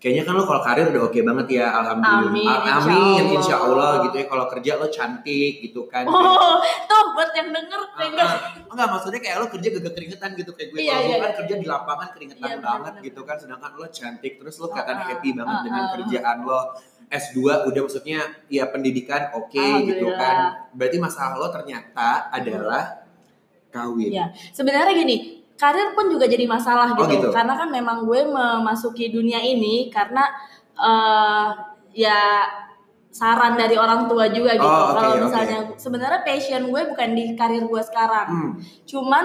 kayaknya 0.00 0.24
kan 0.24 0.32
lo 0.32 0.42
kalau 0.42 0.62
karir 0.62 0.88
udah 0.88 1.02
oke 1.04 1.20
banget 1.20 1.46
ya 1.54 1.66
alhamdulillah 1.76 2.32
Amin, 2.32 2.48
A- 2.48 2.64
insya 2.72 2.88
amin 2.88 2.96
Allah. 3.20 3.36
insya 3.36 3.56
Allah 3.58 3.90
gitu 4.00 4.16
ya 4.16 4.26
kalau 4.26 4.44
kerja 4.46 4.72
lo 4.74 4.86
cantik 4.88 5.52
gitu 5.60 5.80
kan 5.86 6.04
Oh, 6.04 6.56
tuh 6.88 7.04
buat 7.12 7.30
yang 7.30 7.48
denger 7.50 7.80
Ah, 7.90 8.00
enggak 8.02 8.24
ah. 8.26 8.38
enggak 8.66 8.86
maksudnya 8.88 9.20
kayak 9.20 9.36
lo 9.36 9.46
kerja 9.46 9.68
gak 9.70 9.92
keringetan 9.92 10.30
gitu 10.34 10.50
kayak 10.50 10.68
gue 10.70 10.78
Iya, 10.78 10.88
kalau 10.90 11.02
iya, 11.02 11.04
gue 11.06 11.20
kan 11.20 11.28
iya. 11.28 11.36
kerja 11.36 11.54
di 11.54 11.66
lapangan 11.66 12.08
keringetan 12.10 12.48
Iya, 12.48 12.56
banget 12.58 12.92
benar, 12.92 13.04
gitu 13.04 13.20
kan 13.22 13.36
sedangkan 13.36 13.70
lo 13.74 13.86
cantik 13.90 14.32
terus 14.34 14.54
lo 14.56 14.66
kelihatan 14.66 14.96
ah. 14.96 15.04
happy 15.06 15.30
banget 15.30 15.52
Ah, 15.52 15.62
dengan 15.62 15.82
ah. 15.82 15.90
kerjaan 15.94 16.36
lo 16.42 16.60
S2 17.10 17.38
udah 17.66 17.80
maksudnya 17.82 18.20
ya 18.48 18.64
pendidikan 18.66 19.22
oke 19.34 19.52
gitu 19.52 19.60
Alhamdulillah. 19.60 20.16
kan 20.16 20.36
berarti 20.72 20.96
masalah 20.96 21.36
lo 21.36 21.48
ternyata 21.50 22.08
adalah 22.30 22.84
kawin 23.68 24.10
Iya. 24.10 24.26
Sebenarnya 24.50 24.96
gini, 24.96 25.39
karir 25.60 25.92
pun 25.92 26.08
juga 26.08 26.24
jadi 26.24 26.48
masalah 26.48 26.96
Oh, 26.96 27.04
gitu. 27.04 27.20
gitu. 27.20 27.28
Karena 27.28 27.52
kan 27.52 27.68
memang 27.68 28.08
gue 28.08 28.24
memasuki 28.24 29.12
dunia 29.12 29.44
ini 29.44 29.92
karena 29.92 30.24
eh 30.80 31.48
ya 31.92 32.48
saran 33.12 33.58
dari 33.60 33.76
orang 33.76 34.08
tua 34.08 34.32
juga 34.32 34.56
gitu. 34.56 34.64
Oh, 34.64 34.94
oke, 34.94 34.96
Kalau 34.96 35.14
misalnya 35.28 35.58
sebenarnya 35.76 36.20
passion 36.24 36.72
gue 36.72 36.82
bukan 36.88 37.08
di 37.12 37.24
karir 37.36 37.68
gue 37.68 37.82
sekarang. 37.84 38.28
Hmm. 38.30 38.52
Cuman 38.88 39.24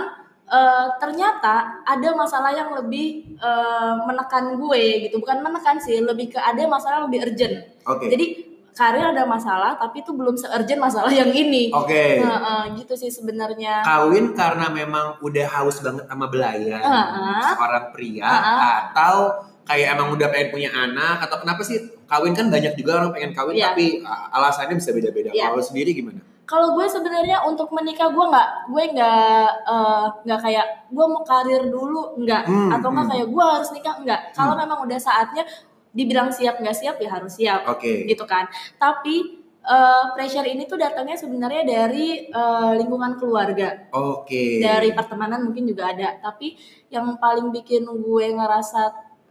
eh, 0.52 0.88
ternyata 1.00 1.86
ada 1.88 2.10
masalah 2.18 2.52
yang 2.52 2.76
lebih 2.76 3.38
eh, 3.40 3.94
menekan 4.04 4.60
gue 4.60 5.08
gitu. 5.08 5.22
Bukan 5.24 5.40
menekan 5.40 5.80
sih, 5.80 6.04
lebih 6.04 6.36
ke 6.36 6.40
ada 6.42 6.60
masalah 6.68 7.00
yang 7.00 7.08
lebih 7.08 7.32
urgent. 7.32 7.56
oke 7.88 8.06
Jadi 8.12 8.45
karir 8.76 9.08
ada 9.08 9.24
masalah 9.24 9.74
tapi 9.74 10.04
itu 10.04 10.12
belum 10.12 10.36
se-urgent 10.36 10.78
masalah 10.78 11.08
yang 11.10 11.32
ini. 11.32 11.72
oke 11.72 12.04
Nah, 12.20 12.40
eh, 12.62 12.76
gitu 12.76 12.94
sih 12.94 13.08
sebenarnya. 13.10 13.80
kawin 13.82 14.36
karena 14.36 14.68
memang 14.70 15.16
udah 15.20 15.48
haus 15.50 15.80
banget 15.80 16.04
sama 16.04 16.28
belayan 16.28 16.84
Ah. 16.84 17.40
seorang 17.50 17.86
pria 17.90 18.28
Ah. 18.28 18.92
atau 18.92 19.32
kayak 19.64 19.96
emang 19.96 20.12
udah 20.12 20.28
pengen 20.28 20.52
punya 20.52 20.70
anak 20.70 21.24
atau 21.24 21.40
kenapa 21.40 21.64
sih 21.64 21.80
kawin 22.06 22.32
kan 22.32 22.48
banyak 22.48 22.76
juga 22.76 23.00
orang 23.00 23.12
pengen 23.12 23.32
kawin 23.32 23.56
Iya. 23.56 23.72
tapi 23.72 23.86
uh, 24.00 24.30
alasannya 24.30 24.76
bisa 24.76 24.92
beda-beda 24.92 25.32
Iya. 25.32 25.50
kalau 25.50 25.64
sendiri 25.64 25.92
gimana 25.92 26.22
Kalau 26.46 26.78
gue 26.78 26.86
sebenarnya 26.86 27.42
untuk 27.42 27.74
menikah 27.74 28.06
gue 28.08 28.22
nggak 28.22 28.50
gue 28.70 28.84
nggak 28.94 29.42
eh, 29.66 30.06
nggak 30.22 30.40
kayak 30.40 30.66
gue 30.88 31.06
mau 31.08 31.26
karir 31.26 31.66
dulu 31.66 32.22
nggak 32.22 32.46
Hmm, 32.46 32.70
atau 32.70 32.88
nggak 32.88 33.02
hmm. 33.02 33.14
kayak 33.16 33.28
gue 33.28 33.44
harus 33.50 33.70
nikah 33.72 33.96
nggak. 33.98 34.22
Kalau 34.30 34.54
memang 34.54 34.78
udah 34.80 35.00
saatnya 35.00 35.42
dibilang 35.96 36.28
siap 36.30 36.60
nggak 36.60 36.76
siap 36.76 37.00
ya 37.00 37.10
harus 37.16 37.40
siap 37.40 37.64
oke 37.72 38.04
gitu 38.04 38.28
kan. 38.28 38.46
Tapi 38.76 39.16
eh, 39.64 40.04
pressure 40.14 40.46
ini 40.46 40.68
tuh 40.68 40.76
datangnya 40.76 41.16
sebenarnya 41.16 41.64
dari 41.64 42.28
eh, 42.28 42.72
lingkungan 42.76 43.16
keluarga, 43.16 43.88
oke 43.96 44.44
dari 44.60 44.92
pertemanan 44.92 45.48
mungkin 45.48 45.64
juga 45.64 45.96
ada. 45.96 46.20
Tapi 46.20 46.54
yang 46.92 47.16
paling 47.16 47.50
bikin 47.56 47.88
gue 47.88 48.26
ngerasa 48.36 48.82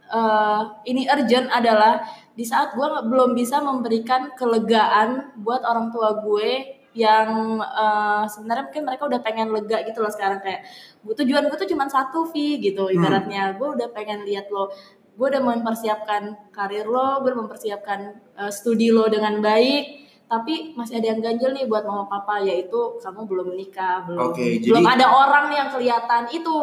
eh, 0.09 0.61
ini 0.89 1.05
urgent 1.05 1.47
adalah 1.53 2.01
di 2.35 2.43
saat 2.43 2.73
gue 2.75 2.87
belum 3.07 3.31
bisa 3.37 3.61
memberikan 3.63 4.33
kelegaan 4.35 5.37
buat 5.39 5.63
orang 5.63 5.93
tua 5.93 6.19
gue 6.19 6.81
yang 6.95 7.59
eh, 7.59 8.23
sebenarnya 8.31 8.71
mungkin 8.71 8.83
mereka 8.87 9.03
udah 9.07 9.19
pengen 9.19 9.51
lega 9.51 9.83
gitu 9.83 9.99
loh 9.99 10.07
sekarang 10.07 10.39
kayak 10.39 10.63
gue 11.03 11.11
tujuan 11.23 11.43
gue 11.51 11.57
tuh 11.59 11.69
cuma 11.75 11.85
satu 11.91 12.23
Vi 12.31 12.59
gitu 12.63 12.87
Hmm. 12.87 12.95
ibaratnya 12.95 13.51
gue 13.59 13.67
udah 13.67 13.87
pengen 13.91 14.23
lihat 14.23 14.47
lo 14.47 14.71
gue 15.15 15.27
udah 15.31 15.43
mempersiapkan 15.43 16.51
karir 16.51 16.83
lo 16.85 17.23
gue 17.23 17.31
udah 17.31 17.41
mempersiapkan 17.47 17.99
eh, 18.35 18.51
studi 18.51 18.91
lo 18.91 19.07
dengan 19.07 19.39
baik. 19.39 20.05
Tapi 20.25 20.73
masih 20.73 20.97
ada 20.97 21.13
yang 21.13 21.21
ganjel 21.21 21.53
nih 21.53 21.69
buat 21.69 21.85
mama 21.85 22.09
papa 22.09 22.41
yaitu 22.41 22.97
kamu 22.97 23.29
belum 23.29 23.45
menikah 23.53 24.09
belum 24.09 24.33
Oke, 24.33 24.57
belum 24.57 24.81
jadi- 24.81 24.93
ada 24.97 25.05
orang 25.13 25.45
yang 25.53 25.67
kelihatan 25.69 26.25
itu 26.33 26.55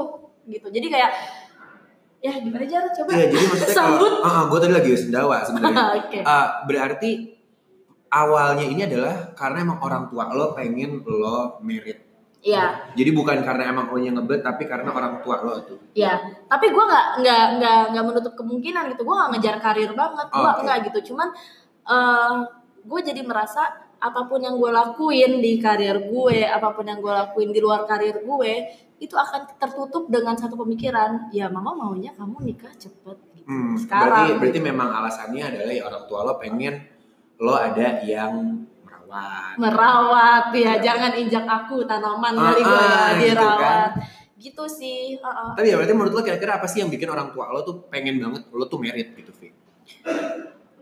gitu. 0.51 0.67
Jadi 0.67 0.87
kayak 0.91 1.11
ya 2.23 2.33
gimana 2.43 2.65
Jar? 2.67 2.87
Coba. 2.91 3.11
Iya, 3.15 3.27
jadi 3.31 3.45
maksudnya 3.47 3.75
sambut. 3.75 4.13
kalau 4.23 4.51
gue 4.51 4.59
tadi 4.63 4.75
lagi 4.75 4.91
sendawa 4.99 5.37
sebenarnya. 5.47 5.85
oke. 5.99 6.19
Uh, 6.23 6.47
berarti 6.67 7.11
awalnya 8.13 8.67
ini 8.67 8.83
adalah 8.85 9.33
karena 9.33 9.59
emang 9.65 9.79
orang 9.81 10.05
tua 10.11 10.31
lo 10.35 10.53
pengen 10.53 11.01
lo 11.07 11.63
merit. 11.63 12.12
Iya, 12.43 12.91
Jadi 12.99 13.11
bukan 13.15 13.39
karena 13.47 13.71
emang 13.71 13.87
lo 13.87 14.03
yang 14.03 14.19
ngebet, 14.19 14.43
tapi 14.43 14.67
karena 14.67 14.91
orang 14.91 15.23
tua 15.23 15.47
lo 15.47 15.63
tuh. 15.63 15.79
iya. 15.95 16.19
Tapi 16.51 16.75
gue 16.75 16.85
nggak 16.91 17.07
nggak 17.23 17.45
nggak 17.63 17.79
nggak 17.95 18.05
menutup 18.05 18.35
kemungkinan 18.35 18.91
gitu. 18.91 19.07
Gue 19.07 19.15
nggak 19.15 19.31
ngejar 19.39 19.57
karir 19.63 19.91
banget. 19.95 20.27
Gue 20.27 20.43
Oke. 20.51 20.61
nggak 20.67 20.79
gitu. 20.91 20.99
Cuman 21.15 21.29
eh 21.87 22.35
gue 22.83 23.01
jadi 23.07 23.23
merasa 23.23 23.63
apa 24.03 24.27
pun 24.27 24.43
yang 24.43 24.59
gue 24.59 24.71
lakuin 24.75 25.39
di 25.39 25.63
karir 25.63 26.03
gue, 26.03 26.43
apa 26.43 26.75
pun 26.75 26.83
yang 26.83 26.99
gue 26.99 27.15
lakuin 27.15 27.55
di 27.55 27.63
luar 27.63 27.87
karir 27.87 28.19
gue, 28.27 28.53
itu 28.99 29.15
akan 29.15 29.47
tertutup 29.63 30.11
dengan 30.11 30.35
satu 30.35 30.59
pemikiran. 30.59 31.31
Ya 31.31 31.47
mama 31.47 31.79
maunya 31.79 32.11
kamu 32.19 32.43
nikah 32.43 32.75
cepet. 32.75 33.23
Gitu. 33.39 33.47
Hmm, 33.47 33.79
Sekarang. 33.79 34.11
berarti 34.27 34.31
berarti 34.43 34.59
memang 34.59 34.91
alasannya 34.91 35.43
adalah 35.47 35.71
ya 35.79 35.83
orang 35.87 36.05
tua 36.11 36.27
lo 36.27 36.35
pengen 36.43 36.75
lo 37.39 37.55
ada 37.55 38.03
yang 38.03 38.62
merawat. 39.13 39.55
Merawat 39.55 40.45
ya, 40.53 40.73
jangan 40.79 41.13
injak 41.13 41.45
aku 41.45 41.85
tanaman 41.85 42.33
Ah, 42.33 42.43
kali 42.49 42.61
gue 42.61 42.73
ah, 42.73 43.09
gitu 43.13 43.27
dirawat. 43.29 43.91
Gitu 44.35 44.65
sih. 44.67 45.01
uh-uh. 45.17 45.55
Tapi 45.55 45.69
ya 45.69 45.77
berarti 45.77 45.93
menurut 45.93 46.13
lo 46.13 46.23
kira-kira 46.23 46.57
apa 46.57 46.67
sih 46.67 46.81
yang 46.81 46.89
bikin 46.89 47.07
orang 47.07 47.31
tua 47.31 47.47
lo 47.49 47.61
tuh 47.61 47.87
pengen 47.87 48.19
banget 48.19 48.43
lo 48.49 48.65
tuh 48.65 48.77
merit 48.77 49.13
gitu, 49.13 49.31
Vi? 49.35 49.53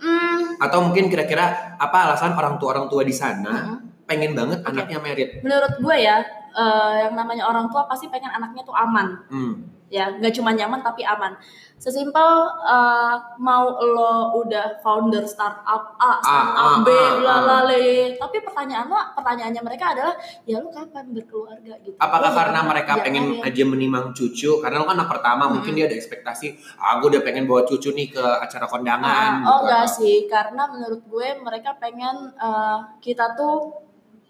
Hmm, 0.00 0.56
Atau 0.56 0.80
mungkin 0.80 1.06
kira-kira 1.06 1.76
apa 1.76 2.08
alasan 2.08 2.32
orang 2.32 2.56
tua 2.56 2.72
orang 2.72 2.88
tua 2.88 3.02
di 3.02 3.12
sana 3.12 3.52
Mm-mm. 3.68 4.06
pengen 4.06 4.32
banget 4.32 4.58
Oke. 4.60 4.68
anaknya 4.70 4.99
merit? 4.99 5.30
menurut 5.40 5.76
gue 5.76 5.96
ya 5.99 6.25
eh, 6.50 6.92
yang 7.02 7.12
namanya 7.12 7.44
orang 7.44 7.68
tua 7.68 7.84
pasti 7.84 8.08
pengen 8.08 8.30
anaknya 8.30 8.62
tuh 8.62 8.72
aman 8.72 9.20
Hmm. 9.28 9.54
Ya 9.90 10.06
nggak 10.14 10.30
cuma 10.32 10.54
nyaman 10.54 10.80
tapi 10.80 11.02
aman 11.02 11.35
sesimpel 11.75 12.30
uh, 12.62 13.16
mau 13.40 13.73
lo 13.75 14.37
udah 14.38 14.78
founder 14.78 15.25
startup 15.25 15.97
A, 15.97 16.20
startup 16.20 16.76
A, 16.76 16.85
B, 16.85 16.88
A, 16.92 17.00
A, 17.00 17.16
lalale. 17.18 18.20
Tapi 18.20 18.37
pertanyaan 18.44 18.85
lo, 18.85 19.00
pertanyaannya 19.16 19.62
mereka 19.64 19.97
adalah, 19.97 20.12
ya 20.44 20.61
lo 20.61 20.68
kapan 20.68 21.09
berkeluarga 21.09 21.80
gitu? 21.80 21.97
Apakah 21.97 22.30
Lo 22.30 22.37
karena 22.37 22.52
jangan- 22.61 22.68
mereka 22.68 22.92
jangan 22.92 23.04
pengen 23.09 23.25
yang- 23.32 23.49
aja 23.49 23.62
menimang 23.64 24.06
cucu? 24.12 24.61
Karena 24.61 24.76
lo 24.76 24.85
kan 24.85 25.00
anak 25.00 25.09
pertama, 25.09 25.49
mungkin 25.49 25.73
dia 25.73 25.88
ada 25.88 25.97
ekspektasi, 25.97 26.47
ah 26.76 27.00
gue 27.00 27.09
udah 27.16 27.25
pengen 27.25 27.49
bawa 27.49 27.64
cucu 27.64 27.97
nih 27.97 28.12
ke 28.12 28.20
acara 28.20 28.68
kondangan. 28.68 29.09
Ah, 29.09 29.49
oh 29.49 29.56
gitu, 29.56 29.64
enggak 29.64 29.80
atau- 29.80 29.94
sih, 29.97 30.16
karena 30.28 30.62
menurut 30.68 31.00
gue 31.02 31.28
mereka 31.40 31.80
pengen 31.80 32.16
eh, 32.37 32.78
kita 33.00 33.32
tuh 33.32 33.56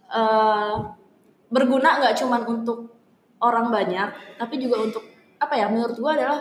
eh, 0.07 0.75
berguna 1.51 1.99
nggak 1.99 2.15
cuman 2.15 2.47
untuk 2.47 2.95
orang 3.43 3.75
banyak, 3.75 4.39
tapi 4.39 4.55
juga 4.55 4.87
untuk 4.87 5.03
apa 5.41 5.55
ya? 5.57 5.67
Menurut 5.67 5.97
gue 5.97 6.13
adalah 6.13 6.41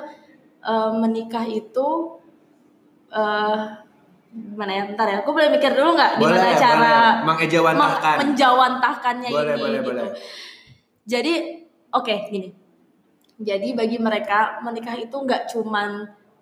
eh, 0.61 0.91
menikah 0.93 1.45
itu 1.45 1.87
eh 3.09 3.59
gimana 4.29 4.71
ya? 4.71 4.83
Ntar 4.93 5.07
ya, 5.07 5.17
gue 5.23 5.33
boleh 5.33 5.49
mikir 5.49 5.71
dulu 5.73 5.97
nggak 5.97 6.21
Boleh, 6.21 6.37
gimana 6.37 6.53
cara. 6.53 6.97
Mengejawantahkan. 7.25 8.15
me- 8.15 8.21
menjawantahkannya 8.21 9.29
Boleh, 9.31 9.55
ini 9.55 9.61
boleh, 9.63 9.79
gitu. 9.79 9.87
boleh. 9.89 10.07
Jadi 11.09 11.33
oke 11.89 12.15
gini. 12.29 12.49
Jadi 13.39 13.71
bagi 13.71 13.97
mereka 13.97 14.59
menikah 14.59 14.93
itu 14.93 15.15
nggak 15.15 15.47
cuman 15.47 15.89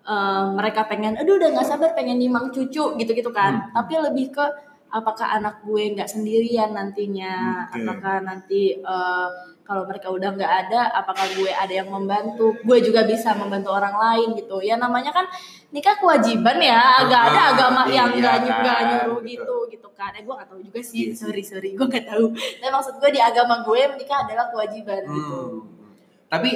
eh, 0.04 0.44
mereka 0.52 0.84
pengen, 0.84 1.14
aduh 1.16 1.38
udah 1.38 1.48
nggak 1.54 1.64
sabar 1.64 1.94
pengen 1.94 2.18
nimang 2.18 2.50
cucu 2.50 2.98
gitu-gitu 2.98 3.30
kan. 3.30 3.70
Hmm. 3.70 3.72
Tapi 3.72 3.92
lebih 4.02 4.34
ke 4.34 4.44
apakah 4.88 5.36
anak 5.36 5.60
gue 5.62 5.92
nggak 5.92 6.08
sendirian 6.08 6.72
nantinya, 6.72 7.68
Oke. 7.70 7.80
apakah 7.80 8.16
nanti 8.20 8.76
eh, 8.76 9.28
kalau 9.68 9.84
mereka 9.84 10.08
udah 10.08 10.32
nggak 10.32 10.52
ada, 10.64 10.88
apakah 10.96 11.28
gue 11.36 11.52
ada 11.52 11.68
yang 11.68 11.92
membantu, 11.92 12.56
gue 12.56 12.78
juga 12.80 13.04
bisa 13.04 13.36
membantu 13.36 13.68
orang 13.76 13.92
lain 14.00 14.32
gitu. 14.40 14.64
Ya 14.64 14.80
namanya 14.80 15.12
kan 15.12 15.28
nikah 15.68 16.00
kewajiban 16.00 16.56
ya, 16.56 17.04
agak 17.04 17.20
ada 17.28 17.40
agama 17.52 17.84
yang 17.84 18.08
iya 18.16 18.40
nggak 18.40 18.48
kan, 18.48 18.60
nggak 18.64 18.80
nyuruh 18.88 19.20
gitu 19.28 19.56
gitu 19.68 19.88
kan. 19.92 20.16
Eh 20.16 20.24
gue 20.24 20.32
nggak 20.32 20.48
tahu 20.48 20.60
juga 20.64 20.80
sih, 20.80 20.96
Iya 21.04 21.12
sih. 21.12 21.20
sorry 21.20 21.44
sorry, 21.44 21.76
gue 21.76 21.84
nggak 21.84 22.08
tahu. 22.08 22.32
Tapi 22.32 22.70
maksud 22.72 22.94
gue 22.96 23.10
di 23.12 23.20
agama 23.20 23.60
gue 23.60 23.80
menikah 23.92 24.24
adalah 24.24 24.48
kewajiban 24.48 25.04
gitu. 25.04 25.36
Hmm. 25.36 25.92
Tapi 26.32 26.50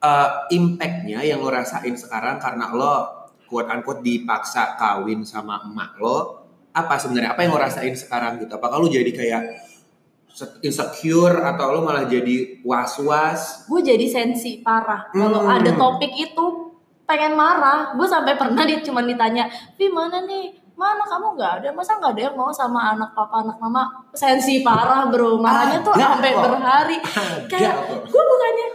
uh, 0.00 0.28
impactnya 0.48 1.20
yang 1.20 1.44
lo 1.44 1.52
rasain 1.52 1.92
sekarang 2.00 2.40
karena 2.40 2.72
lo 2.72 3.28
quote 3.44 3.68
unquote 3.68 4.00
dipaksa 4.00 4.80
kawin 4.80 5.20
sama 5.28 5.60
emak 5.68 6.00
lo, 6.00 6.48
apa 6.72 6.96
sebenarnya? 6.96 7.36
Apa 7.36 7.44
yang 7.44 7.52
lo 7.52 7.60
rasain 7.60 7.92
sekarang 7.92 8.40
gitu? 8.40 8.56
Apakah 8.56 8.80
lo 8.80 8.88
jadi 8.88 9.12
kayak 9.12 9.42
insecure 10.60 11.36
atau 11.44 11.70
lo 11.70 11.80
malah 11.80 12.04
jadi 12.04 12.58
was-was? 12.60 13.64
gue 13.64 13.80
jadi 13.80 14.04
sensi 14.04 14.60
parah. 14.60 15.06
Kalau 15.08 15.40
Hmm. 15.40 15.54
ada 15.54 15.70
topik 15.72 16.10
itu 16.10 16.44
pengen 17.04 17.34
marah. 17.34 17.92
Gue 17.92 18.04
sampai 18.04 18.34
pernah 18.34 18.62
dia 18.62 18.80
cuma 18.80 19.00
ditanya 19.00 19.46
Vi 19.74 19.88
mana 19.88 20.22
nih? 20.22 20.50
Mana 20.74 21.06
kamu? 21.06 21.38
Nggak 21.38 21.52
ada. 21.62 21.68
Masa 21.70 21.96
nggak 21.96 22.12
ada 22.18 22.22
yang 22.26 22.34
mau 22.34 22.50
sama 22.50 22.92
anak 22.92 23.14
papa 23.14 23.46
anak 23.46 23.56
mama? 23.58 23.86
Sensi 24.10 24.58
parah 24.60 25.06
bro. 25.06 25.38
Marahnya 25.38 25.78
tuh 25.80 25.94
Ada 25.94 26.18
sampai 26.18 26.32
berhari. 26.34 26.96
Kayak 27.50 27.74
gue 28.04 28.22
bukannya 28.24 28.66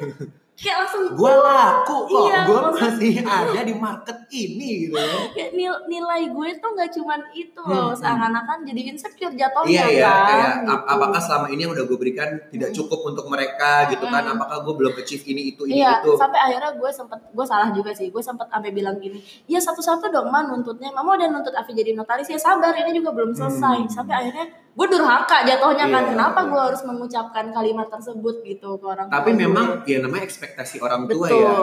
kayak 0.60 0.78
langsung 0.78 1.04
Gue 1.12 1.34
laku 1.34 1.98
kok, 2.06 2.20
Iya, 2.22 2.40
gue 2.44 2.60
masih 2.74 3.12
ada 3.40 3.62
di 3.62 3.74
market 3.74 4.18
ini 4.30 4.70
gitu 4.84 4.94
ya. 4.94 5.16
kayak 5.32 5.52
nil- 5.54 5.84
nilai 5.86 6.22
gue 6.28 6.50
tuh 6.56 6.70
nggak 6.70 6.90
cuman 6.92 7.20
itu 7.32 7.56
Hmm, 7.58 7.72
loh 7.72 7.90
hmm. 7.90 7.98
seakan-akan 7.98 8.58
jadi 8.64 8.82
insecure 8.88 9.34
jatuhnya 9.34 9.72
Iya 9.72 9.86
ya, 9.90 10.12
kan 10.12 10.26
kayak 10.26 10.50
gitu. 10.60 10.70
ap- 10.70 10.88
apakah 10.90 11.20
selama 11.20 11.48
ini 11.48 11.62
yang 11.62 11.72
udah 11.72 11.86
gue 11.86 11.98
berikan 11.98 12.30
tidak 12.50 12.70
cukup 12.72 13.00
untuk 13.06 13.26
mereka 13.26 13.72
gitu 13.88 14.06
kan? 14.06 14.22
Mm. 14.22 14.34
Apakah 14.34 14.58
gue 14.62 14.74
belum 14.76 14.94
achieve 14.96 15.24
ini 15.26 15.42
itu 15.50 15.64
ini 15.64 15.80
Iya, 15.80 15.92
itu? 16.00 16.12
sampai 16.14 16.40
akhirnya 16.42 16.72
gue 16.74 16.90
sempet, 16.90 17.20
gue 17.26 17.46
salah 17.46 17.70
juga 17.70 17.92
sih. 17.92 18.08
Gue 18.08 18.20
sempet 18.20 18.48
sampai 18.48 18.70
bilang 18.70 18.98
gini, 18.98 19.20
ya 19.46 19.58
satu-satu 19.58 20.08
dong 20.08 20.28
man 20.28 20.48
nuntutnya. 20.48 20.90
Mama 20.90 21.16
udah 21.16 21.30
nuntut 21.30 21.52
Afi 21.52 21.72
jadi 21.72 21.92
notaris 21.92 22.28
ya 22.28 22.38
sabar, 22.38 22.76
ini 22.76 22.92
juga 22.94 23.12
belum 23.12 23.32
selesai. 23.32 23.78
Hmm. 23.78 23.90
Sampai 23.90 24.16
akhirnya 24.18 24.46
gue 24.70 24.88
durhaka 24.88 25.44
jatuhnya 25.44 25.86
kan. 25.88 26.04
Iya. 26.04 26.10
Kenapa 26.16 26.40
gue 26.46 26.62
harus 26.62 26.82
mengucapkan 26.84 27.52
kalimat 27.52 27.88
tersebut 27.88 28.42
gitu 28.44 28.78
ke 28.78 28.86
orang 28.86 29.08
Tapi 29.08 29.34
tua 29.34 29.42
memang 29.42 29.66
gue. 29.84 29.92
ya 29.92 29.98
namanya 30.00 30.24
ekspektasi 30.24 30.80
orang 30.80 31.06
tua 31.10 31.28
betul. 31.28 31.42
ya. 31.42 31.56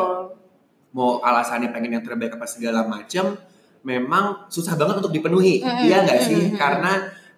Mau 0.92 1.20
alasannya 1.20 1.70
pengen 1.70 2.00
yang 2.00 2.04
terbaik 2.04 2.34
apa 2.34 2.48
segala 2.48 2.84
macam, 2.88 3.36
memang 3.84 4.48
susah 4.48 4.74
banget 4.74 5.04
untuk 5.04 5.12
dipenuhi. 5.12 5.60
Mm-mm, 5.60 5.84
Iya 5.84 5.96
nggak 6.08 6.20
sih? 6.24 6.40
mm-mm. 6.48 6.56
Karena 6.56 6.92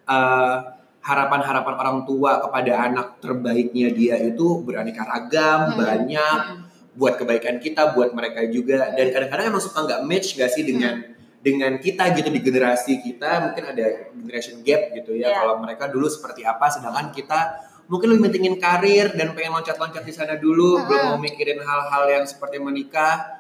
eh, 0.06 0.56
harapan-harapan 1.02 1.74
orang 1.74 1.98
tua 2.04 2.38
kepada 2.38 2.72
anak 2.86 3.06
terbaiknya 3.18 3.90
dia 3.90 4.14
itu 4.20 4.62
beraneka 4.62 5.02
ragam, 5.02 5.74
Mm-mm. 5.74 5.78
banyak 5.78 6.38
Mm-mm. 6.54 6.96
buat 6.98 7.18
kebaikan 7.18 7.58
kita, 7.58 7.94
buat 7.94 8.14
mereka 8.14 8.46
juga. 8.46 8.94
Dan 8.94 9.10
kadang-kadang 9.10 9.50
emang 9.50 9.62
suka 9.62 9.86
nggak 9.86 10.00
match 10.06 10.38
gak 10.38 10.50
sih 10.50 10.62
dengan 10.62 11.02
dengan 11.38 11.78
kita 11.78 12.10
gitu 12.18 12.28
di 12.28 12.42
generasi 12.42 12.98
kita 12.98 13.48
mungkin 13.48 13.64
ada 13.70 14.10
generation 14.10 14.58
gap 14.66 14.90
gitu 14.92 15.14
ya. 15.14 15.30
Iya. 15.30 15.36
Kalau 15.38 15.54
mereka 15.62 15.86
dulu 15.86 16.10
seperti 16.10 16.42
apa, 16.42 16.66
sedangkan 16.66 17.14
kita 17.14 17.38
mungkin 17.86 18.12
lebih 18.12 18.22
mentingin 18.28 18.56
karir 18.58 19.14
dan 19.14 19.32
pengen 19.32 19.54
loncat-loncat 19.56 20.02
di 20.02 20.12
sana 20.12 20.34
dulu, 20.36 20.76
Mm-mm. 20.82 20.86
belum 20.90 21.02
mau 21.14 21.18
mikirin 21.18 21.62
hal-hal 21.62 22.04
yang 22.10 22.24
seperti 22.26 22.58
menikah. 22.58 23.38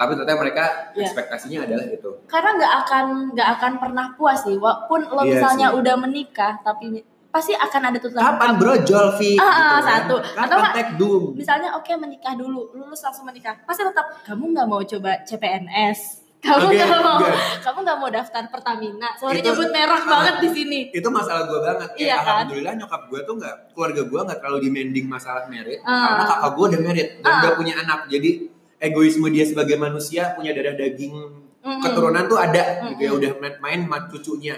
Tapi 0.00 0.16
ternyata 0.16 0.40
mereka 0.40 0.64
Iya. 0.96 1.04
ekspektasinya 1.04 1.68
adalah 1.68 1.84
itu. 1.84 2.10
Karena 2.24 2.50
nggak 2.56 2.72
akan 2.86 3.04
nggak 3.36 3.48
akan 3.58 3.72
pernah 3.76 4.06
puas 4.16 4.40
sih. 4.40 4.56
Walaupun 4.56 5.12
lo 5.12 5.22
Iya 5.26 5.32
misalnya 5.36 5.66
sih. 5.68 5.76
udah 5.76 5.94
menikah, 6.00 6.52
tapi 6.64 7.04
pasti 7.30 7.54
akan 7.54 7.82
ada 7.92 7.98
tuntutan 8.02 8.26
Kapan 8.26 8.50
bro 8.58 8.74
Jolvi? 8.82 9.38
Ah, 9.38 9.44
ah, 9.44 9.52
gitu 9.52 9.62
kan. 9.62 9.82
satu. 9.86 10.16
Kapan 10.18 10.42
Atau 10.42 10.58
tag 10.74 10.88
misalnya 11.36 11.68
oke 11.78 11.92
menikah 11.94 12.32
dulu 12.34 12.74
lulus 12.74 13.00
langsung 13.06 13.22
menikah 13.22 13.54
pasti 13.62 13.86
tetap 13.86 14.02
kamu 14.26 14.50
nggak 14.50 14.66
mau 14.66 14.82
coba 14.82 15.22
CPNS 15.22 16.19
kamu 16.40 16.66
Oke, 16.66 16.76
nggak 16.78 17.00
mau 17.00 17.16
good. 17.18 17.36
kamu 17.60 17.78
nggak 17.80 17.98
mau 17.98 18.08
daftar 18.10 18.42
Pertamina 18.46 19.08
sorry 19.14 19.38
Itu- 19.38 19.52
nyebut 19.52 19.68
merah 19.70 19.92
ah. 19.94 20.06
banget 20.06 20.34
di 20.40 20.48
sini 20.50 20.80
itu 20.88 21.08
masalah 21.08 21.44
gue 21.44 21.60
banget 21.60 21.88
kayak 21.90 22.00
Iya 22.00 22.16
kan? 22.16 22.24
alhamdulillah 22.26 22.74
nyokap 22.76 23.02
gue 23.06 23.20
tuh 23.22 23.34
nggak 23.36 23.54
keluarga 23.70 24.02
gue 24.02 24.20
nggak 24.24 24.38
terlalu 24.38 24.58
demanding 24.62 25.06
masalah 25.06 25.44
merit 25.46 25.80
Ah. 25.82 25.92
karena 26.02 26.24
kakak 26.26 26.50
gue 26.50 26.64
udah 26.66 26.80
merit 26.82 27.08
dan 27.18 27.32
udah 27.38 27.52
punya 27.54 27.74
anak 27.76 28.00
jadi 28.06 28.30
egoisme 28.78 29.28
dia 29.28 29.44
sebagai 29.44 29.76
manusia 29.76 30.32
punya 30.32 30.50
darah 30.50 30.72
daging 30.72 31.12
Mm-mm. 31.60 31.80
keturunan 31.80 32.24
tuh 32.24 32.36
ada 32.36 32.62
gitu 32.88 33.00
ya 33.02 33.10
udah 33.12 33.30
main 33.36 33.54
main 33.60 33.80
sama 33.82 33.98
cucunya 34.06 34.56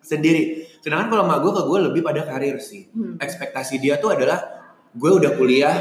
sendiri 0.00 0.42
sedangkan 0.78 1.06
kalau 1.08 1.22
emak 1.24 1.38
gue 1.40 1.52
ke 1.52 1.62
gue 1.64 1.78
lebih 1.84 2.02
pada 2.02 2.22
karir 2.24 2.58
sih 2.58 2.86
Hmm. 2.88 3.14
ekspektasi 3.16 3.78
dia 3.78 3.96
tuh 3.96 4.10
adalah 4.12 4.38
gue 4.90 5.10
udah 5.12 5.34
kuliah 5.34 5.76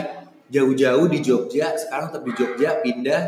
jauh-jauh 0.46 1.06
di 1.08 1.20
Jogja 1.20 1.74
sekarang 1.74 2.10
tetap 2.10 2.24
di 2.24 2.34
Jogja 2.34 2.70
pindah 2.80 3.22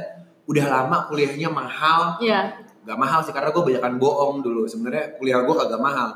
udah 0.47 0.65
lama 0.65 0.97
kuliahnya 1.11 1.51
mahal. 1.51 2.17
Iya. 2.23 2.63
Gak 2.87 2.97
mahal 2.97 3.19
sih 3.19 3.35
karena 3.35 3.51
gue 3.51 3.63
banyakan 3.63 3.99
bohong 3.99 4.39
dulu. 4.39 4.63
Sebenarnya 4.63 5.19
kuliah 5.19 5.43
gue 5.43 5.55
kagak 5.55 5.83
mahal. 5.83 6.09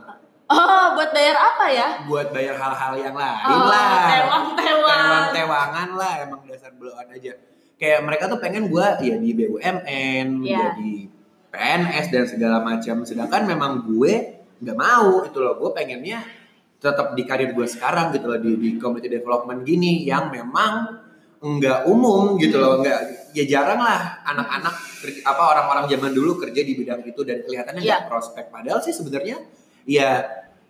Oh 0.52 0.86
buat 0.96 1.12
bayar 1.16 1.36
apa 1.36 1.66
ya? 1.72 1.88
Buat 2.08 2.28
bayar 2.36 2.56
hal-hal 2.60 2.94
yang 3.00 3.16
lain 3.16 3.56
oh, 3.56 3.72
lah. 3.72 4.04
tewang 4.08 4.46
tewang 4.60 5.00
tewang-tewangan 5.00 5.90
lah 5.96 6.14
emang 6.28 6.42
dasar 6.48 6.72
beloan 6.76 7.08
aja. 7.08 7.36
Kayak 7.80 8.00
mereka 8.08 8.24
tuh 8.28 8.40
pengen 8.40 8.68
gue 8.68 8.88
ya 9.04 9.16
di 9.20 9.32
BUMN 9.32 10.28
Iya. 10.44 10.76
jadi 10.76 10.94
PNS 11.52 12.06
dan 12.12 12.26
segala 12.28 12.58
macam. 12.64 13.04
Sedangkan 13.04 13.48
memang 13.48 13.84
gue 13.88 14.44
nggak 14.60 14.78
mau 14.80 15.24
itu 15.24 15.40
loh. 15.40 15.56
Gue 15.60 15.72
pengennya 15.76 16.24
tetap 16.82 17.14
di 17.16 17.24
karir 17.24 17.52
gue 17.54 17.68
sekarang 17.68 18.10
gitu 18.16 18.26
loh 18.26 18.40
di, 18.42 18.58
di 18.58 18.70
community 18.82 19.22
development 19.22 19.62
gini 19.62 20.02
yang 20.02 20.34
memang 20.34 21.01
nggak 21.42 21.90
umum 21.90 22.38
gitu 22.38 22.56
loh 22.56 22.78
nggak 22.78 23.34
ya 23.34 23.44
jarang 23.44 23.78
lah 23.78 24.22
anak-anak 24.24 24.76
apa 25.24 25.44
orang-orang 25.48 25.86
zaman 25.88 26.12
dulu 26.12 26.38
kerja 26.38 26.62
di 26.62 26.74
bidang 26.76 27.02
itu 27.02 27.22
dan 27.22 27.42
kelihatannya 27.42 27.82
nggak 27.82 28.02
Iya. 28.02 28.08
prospek 28.08 28.46
padahal 28.48 28.78
sih 28.80 28.94
sebenarnya 28.94 29.42
ya 29.84 30.22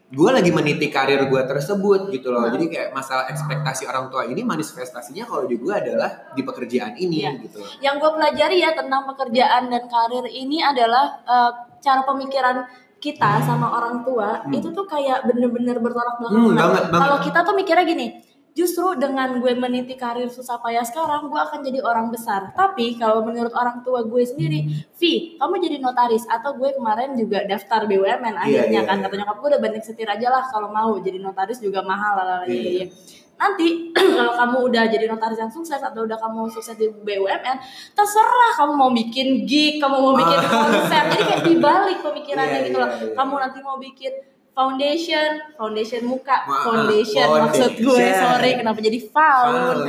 gue 0.07 0.27
lagi 0.27 0.47
meniti 0.49 0.87
karir 0.87 1.23
gue 1.23 1.41
tersebut 1.41 2.07
gitu 2.09 2.31
loh 2.31 2.43
Hmm. 2.43 2.55
jadi 2.55 2.65
kayak 2.67 2.89
masalah 2.91 3.27
ekspektasi 3.27 3.83
orang 3.85 4.07
tua 4.07 4.23
ini 4.23 4.43
manifestasinya 4.43 5.23
kalau 5.23 5.43
di 5.43 5.55
gue 5.55 5.71
adalah 5.71 6.31
di 6.31 6.41
pekerjaan 6.41 6.95
ini 6.95 7.19
Iya. 7.21 7.31
gitu 7.41 7.59
yang 7.79 7.95
gue 7.97 8.07
pelajari 8.09 8.59
ya 8.59 8.71
tentang 8.71 9.03
pekerjaan 9.07 9.67
dan 9.67 9.83
karir 9.85 10.23
ini 10.25 10.59
adalah 10.61 11.19
eh, 11.21 11.51
cara 11.79 12.03
pemikiran 12.03 12.63
kita 12.97 13.41
sama 13.41 13.73
orang 13.73 14.03
tua 14.03 14.39
Hmm. 14.41 14.53
itu 14.53 14.69
tuh 14.69 14.85
kayak 14.85 15.25
bener-bener 15.25 15.79
bertolak 15.79 16.15
belakang. 16.15 16.37
Hmm, 16.39 16.53
banget, 16.53 16.83
banget. 16.87 17.01
Kalau 17.01 17.17
kita 17.19 17.39
tuh 17.41 17.55
mikirnya 17.57 17.81
gini, 17.83 18.07
justru 18.51 18.93
dengan 18.95 19.39
gue 19.39 19.53
meniti 19.53 19.95
karir 19.95 20.27
susah 20.27 20.59
payah 20.59 20.83
sekarang, 20.83 21.31
gue 21.31 21.39
akan 21.39 21.63
jadi 21.63 21.79
orang 21.79 22.11
besar. 22.11 22.51
Tapi 22.51 22.99
kalau 22.99 23.23
menurut 23.23 23.55
orang 23.55 23.79
tua 23.81 24.03
gue 24.03 24.23
sendiri, 24.23 24.67
Vi, 24.91 25.39
kamu 25.39 25.55
jadi 25.57 25.77
notaris 25.79 26.27
atau 26.27 26.53
gue 26.53 26.75
kemarin 26.75 27.15
juga 27.15 27.41
daftar 27.41 27.87
BUMN 27.87 28.35
akhirnya 28.37 28.81
iya, 28.81 28.85
kan 28.85 28.99
iya. 28.99 29.07
kata 29.07 29.15
nyokap 29.17 29.37
gue 29.39 29.49
udah 29.49 29.61
banding 29.61 29.81
setir 29.81 30.05
aja 30.05 30.27
lah 30.29 30.43
kalau 30.45 30.69
mau 30.69 30.93
jadi 30.97 31.17
notaris 31.17 31.57
juga 31.57 31.81
mahal 31.81 32.13
lah 32.21 32.41
Iya. 32.45 32.85
nanti 33.33 33.89
kalau 33.97 34.37
kamu 34.37 34.57
udah 34.69 34.83
jadi 34.85 35.09
notaris 35.09 35.41
yang 35.41 35.49
sukses 35.49 35.81
atau 35.81 36.05
udah 36.05 36.13
kamu 36.21 36.45
sukses 36.53 36.77
di 36.77 36.85
BUMN 36.85 37.57
terserah 37.97 38.51
kamu 38.53 38.73
mau 38.77 38.93
bikin 38.93 39.49
gig 39.49 39.81
kamu 39.81 39.97
mau 39.97 40.13
bikin 40.13 40.37
Ah. 40.37 40.69
konsep 40.69 41.03
jadi 41.17 41.23
kayak 41.25 41.41
dibalik 41.49 41.97
pemikirannya 42.05 42.57
Iya, 42.61 42.65
gitu 42.69 42.77
loh 42.77 42.89
iya, 42.93 43.01
iya. 43.01 43.13
kamu 43.17 43.33
nanti 43.41 43.59
mau 43.65 43.77
bikin 43.81 44.13
foundation 44.51 45.29
foundation 45.55 46.01
muka 46.03 46.43
Ma- 46.43 46.63
foundation 46.67 47.27
maksud 47.27 47.71
gue 47.75 47.87
foundation. 47.87 48.19
sorry 48.19 48.51
kenapa 48.59 48.79
jadi 48.79 48.99
found 49.07 49.55
Found. 49.55 49.81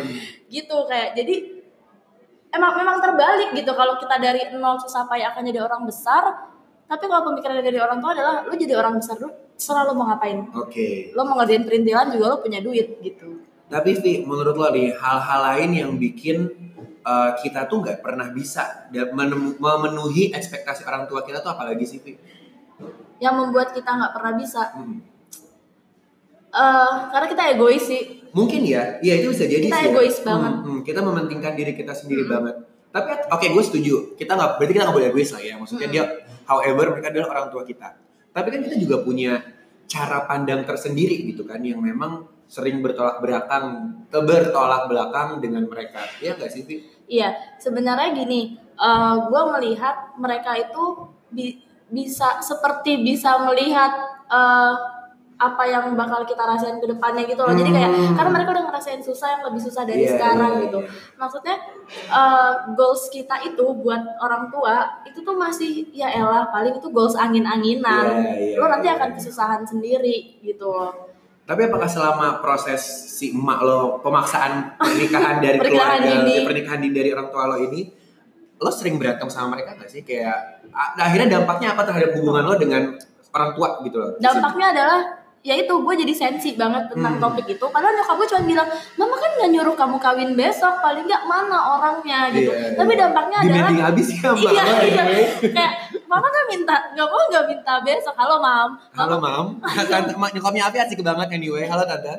gitu 0.48 0.76
kayak 0.86 1.18
jadi 1.18 1.34
emang 2.52 2.72
memang 2.78 2.96
terbalik 3.00 3.50
gitu 3.56 3.72
kalau 3.74 3.98
kita 3.98 4.16
dari 4.16 4.40
nol 4.54 4.78
susah 4.78 5.08
payah 5.08 5.34
akan 5.34 5.42
jadi 5.48 5.60
orang 5.64 5.82
besar 5.82 6.52
tapi 6.86 7.08
kalau 7.08 7.32
pemikiran 7.32 7.58
dari 7.58 7.80
orang 7.80 7.98
tua 7.98 8.12
adalah 8.12 8.34
lu 8.44 8.54
jadi 8.54 8.76
orang 8.76 9.00
besar 9.00 9.16
dulu 9.16 9.32
selalu 9.56 9.90
mau 9.96 10.06
ngapain 10.12 10.46
Oke. 10.52 11.10
lo 11.16 11.24
mau 11.24 11.40
ngerjain 11.40 11.64
perintilan 11.64 12.12
juga 12.12 12.24
lo 12.28 12.36
punya 12.38 12.60
duit 12.60 12.98
gitu 13.00 13.42
Tapi 13.72 13.96
Vi, 14.04 14.20
menurut 14.20 14.52
lo 14.52 14.68
nih 14.68 14.92
hal-hal 14.92 15.40
lain 15.48 15.70
yang 15.72 15.90
bikin 15.96 16.44
uh, 17.08 17.32
kita 17.40 17.64
tuh 17.64 17.80
nggak 17.80 18.04
pernah 18.04 18.28
bisa 18.28 18.84
memenuhi 18.92 20.28
ekspektasi 20.28 20.84
orang 20.84 21.08
tua 21.08 21.24
kita 21.24 21.40
tuh 21.40 21.56
apalagi 21.56 21.88
sih 21.88 21.98
Vi? 22.04 22.12
Yang 23.18 23.34
membuat 23.34 23.70
kita 23.70 23.88
nggak 23.88 24.12
pernah 24.12 24.32
bisa 24.34 24.62
Hmm. 24.72 24.98
eh 26.52 26.92
karena 27.08 27.26
kita 27.26 27.42
egois 27.50 27.82
sih 27.82 28.02
Mungkin 28.32 28.64
ya, 28.64 28.96
iya 29.00 29.20
itu 29.20 29.28
bisa 29.28 29.44
jadi 29.44 29.60
Kita 29.62 29.76
sih. 29.76 29.84
ya. 29.84 29.90
egois 29.92 30.16
banget. 30.24 30.52
Hmm, 30.56 30.64
hmm, 30.64 30.80
kita 30.82 31.00
mementingkan 31.00 31.52
diri 31.52 31.76
kita 31.76 31.92
sendiri 31.92 32.24
Hmm. 32.24 32.32
banget. 32.32 32.54
Tapi 32.88 33.08
oke 33.28 33.46
gue 33.46 33.62
setuju. 33.62 33.94
Kita 34.16 34.32
nggak 34.32 34.50
berarti 34.56 34.72
kita 34.72 34.84
nggak 34.84 34.96
boleh 34.96 35.08
egois 35.08 35.30
lah 35.30 35.42
ya. 35.42 35.54
Maksudnya 35.54 35.84
Hmm. 35.84 35.94
dia, 35.94 36.04
however 36.46 36.84
mereka 36.90 37.12
adalah 37.12 37.28
orang 37.30 37.46
tua 37.48 37.62
kita. 37.62 37.88
Tapi 38.32 38.48
kan 38.48 38.60
kita 38.64 38.76
juga 38.78 38.96
punya 39.00 39.36
cara 39.84 40.24
pandang 40.24 40.64
tersendiri 40.64 41.28
gitu 41.28 41.44
kan 41.44 41.60
yang 41.60 41.76
memang 41.78 42.24
sering 42.48 42.80
bertolak 42.80 43.20
belakang 43.20 43.64
bertolak 44.08 44.88
belakang 44.88 45.36
dengan 45.36 45.68
mereka. 45.68 46.00
Iya 46.16 46.32
nggak 46.32 46.48
sih? 46.48 46.64
Iya, 47.04 47.28
sebenarnya 47.58 48.12
gini, 48.14 48.56
gue 49.22 49.42
melihat 49.52 50.16
mereka 50.16 50.56
itu 50.56 50.82
bi- 51.28 51.60
bisa 51.92 52.40
seperti 52.40 53.04
bisa 53.04 53.36
melihat 53.38 53.92
eh, 54.26 54.74
apa 55.36 55.66
yang 55.66 55.98
bakal 55.98 56.22
kita 56.22 56.38
rasain 56.38 56.78
ke 56.78 56.86
depannya 56.86 57.26
gitu 57.26 57.42
loh. 57.42 57.50
Jadi 57.50 57.68
kayak 57.68 57.90
Hmm. 57.90 58.14
karena 58.14 58.30
mereka 58.30 58.50
udah 58.54 58.64
ngerasain 58.64 59.02
susah 59.02 59.28
yang 59.28 59.42
lebih 59.42 59.58
susah 59.58 59.82
dari 59.82 60.06
Iya, 60.06 60.14
sekarang 60.14 60.52
iya, 60.54 60.62
gitu. 60.64 60.78
iya. 60.80 60.90
Maksudnya 61.18 61.56
eh, 62.08 62.50
goals 62.72 63.10
kita 63.10 63.36
itu 63.42 63.64
buat 63.74 64.02
orang 64.18 64.48
tua 64.48 65.02
itu 65.02 65.18
tuh 65.18 65.34
masih 65.34 65.90
ya 65.90 66.08
elah 66.08 66.46
paling 66.48 66.78
itu 66.78 66.88
goals 66.88 67.18
angin-anginan. 67.18 68.06
Iya, 68.06 68.54
iya, 68.54 68.56
lo 68.56 68.70
nanti 68.70 68.86
iya. 68.86 68.94
akan 68.96 69.08
kesusahan 69.12 69.62
sendiri 69.62 70.38
gitu 70.40 70.64
loh. 70.64 71.10
Tapi 71.42 71.66
apakah 71.66 71.90
selama 71.90 72.38
proses 72.38 72.78
si 73.10 73.34
emak 73.34 73.58
lo 73.60 73.98
pemaksaan 73.98 74.78
pernikahan 74.78 75.42
dari 75.42 75.58
Pernikahan 75.60 75.98
keluarga, 75.98 76.22
dini. 76.22 76.34
pernikahan 76.46 76.80
dari 76.86 77.10
orang 77.10 77.28
tua 77.28 77.44
lo 77.50 77.56
ini, 77.58 77.80
lo 78.62 78.70
sering 78.70 78.94
berantem 78.96 79.26
sama 79.26 79.52
mereka 79.52 79.74
gak 79.74 79.88
sih? 79.88 80.00
Kayak 80.00 80.62
a- 80.70 80.94
akhirnya 80.96 81.36
dampaknya 81.36 81.74
apa 81.74 81.82
terhadap 81.82 82.14
hubungan 82.14 82.42
lo 82.44 82.54
dengan 82.54 82.94
orang 83.30 83.50
tua 83.52 83.68
gitu 83.82 83.96
loh? 83.96 84.10
dampaknya 84.18 84.66
adalah 84.70 85.00
ya 85.42 85.56
itu 85.56 85.74
gue 85.74 85.94
jadi 85.96 86.14
sensi 86.14 86.54
banget 86.54 86.86
tentang 86.86 87.18
Hmm. 87.18 87.22
topik 87.24 87.50
itu 87.50 87.66
padahal 87.66 87.90
nyokap 87.92 88.14
gue 88.14 88.28
cuma 88.30 88.42
bilang 88.46 88.68
mama 88.94 89.16
kan 89.16 89.30
nggak 89.34 89.50
nyuruh 89.50 89.74
kamu 89.74 89.96
kawin 89.98 90.30
besok 90.32 90.78
paling 90.78 91.02
nggak 91.02 91.24
mana 91.24 91.58
orangnya 91.72 92.30
gitu 92.30 92.46
Iya, 92.48 92.78
tapi 92.78 92.92
iya. 92.92 93.00
dampaknya 93.02 93.36
adalah 93.40 93.56
Demanding 93.58 93.82
abis 93.84 94.06
ya 94.12 94.30
iya 94.32 94.50
iya 94.54 94.62
anyway. 95.02 95.24
kayak 95.50 95.72
mama 96.12 96.28
kan 96.28 96.44
minta 96.44 96.76
nggak 96.92 97.08
mau 97.08 97.24
nggak 97.24 97.44
minta 97.48 97.74
besok 97.80 98.12
halo 98.12 98.36
mam 98.36 98.76
Halo 98.92 99.16
mam, 99.16 99.46
tante 99.92 100.12
mak- 100.12 100.36
nyokapnya 100.36 100.68
Api 100.68 100.76
asik 100.84 101.00
banget 101.00 101.32
anyway. 101.32 101.64
Halo 101.64 101.88
tante. 101.88 102.12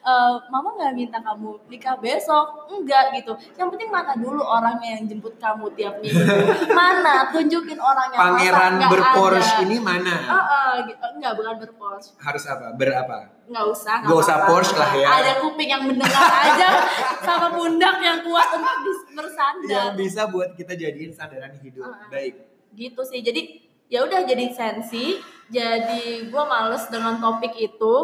Eh, 0.00 0.34
mama 0.46 0.70
nggak 0.78 0.94
minta 0.94 1.18
kamu 1.18 1.58
nikah 1.66 1.98
besok 1.98 2.70
enggak 2.70 3.10
gitu 3.10 3.34
yang 3.58 3.66
penting 3.66 3.90
mana 3.90 4.14
dulu 4.14 4.38
orangnya 4.38 4.94
yang 4.94 5.10
jemput 5.10 5.34
kamu 5.36 5.66
tiap 5.74 5.98
minggu 5.98 6.22
mana 6.78 7.26
tunjukin 7.34 7.74
orangnya 7.76 8.18
Pangeran 8.22 8.70
nggak 8.78 8.90
ada? 8.94 9.42
ini 9.66 9.76
mana? 9.82 10.14
Ah, 10.30 10.38
ah, 10.38 10.72
gitu. 10.86 11.02
enggak 11.18 11.32
bukan 11.34 11.54
berporsche 11.58 12.14
Harus 12.22 12.46
apa? 12.46 12.70
Berapa? 12.78 13.18
nggak 13.50 13.66
usah 13.66 13.96
Nggak 14.06 14.18
usah. 14.22 14.36
Porsche 14.46 14.78
lah 14.78 14.92
ya. 14.94 15.08
ada 15.10 15.32
kuping 15.42 15.66
yang 15.66 15.82
mendengar 15.82 16.22
aja 16.22 16.68
sama 17.18 17.50
pundak 17.50 17.98
yang 17.98 18.22
kuat 18.22 18.46
untuk 18.54 19.10
bersandar 19.10 19.66
Yang 19.66 19.90
bisa 19.98 20.22
buat 20.30 20.54
kita 20.54 20.78
jadiin 20.78 21.10
sandaran 21.10 21.50
hidup. 21.58 21.82
Ah. 21.82 22.06
Baik. 22.06 22.49
Gitu 22.74 23.02
sih 23.02 23.20
jadi 23.22 23.40
ya 23.90 24.06
udah 24.06 24.22
jadi 24.26 24.50
sensi 24.54 25.18
jadi 25.50 26.30
gue 26.30 26.44
males 26.46 26.86
dengan 26.88 27.18
topik 27.18 27.54
itu 27.58 27.94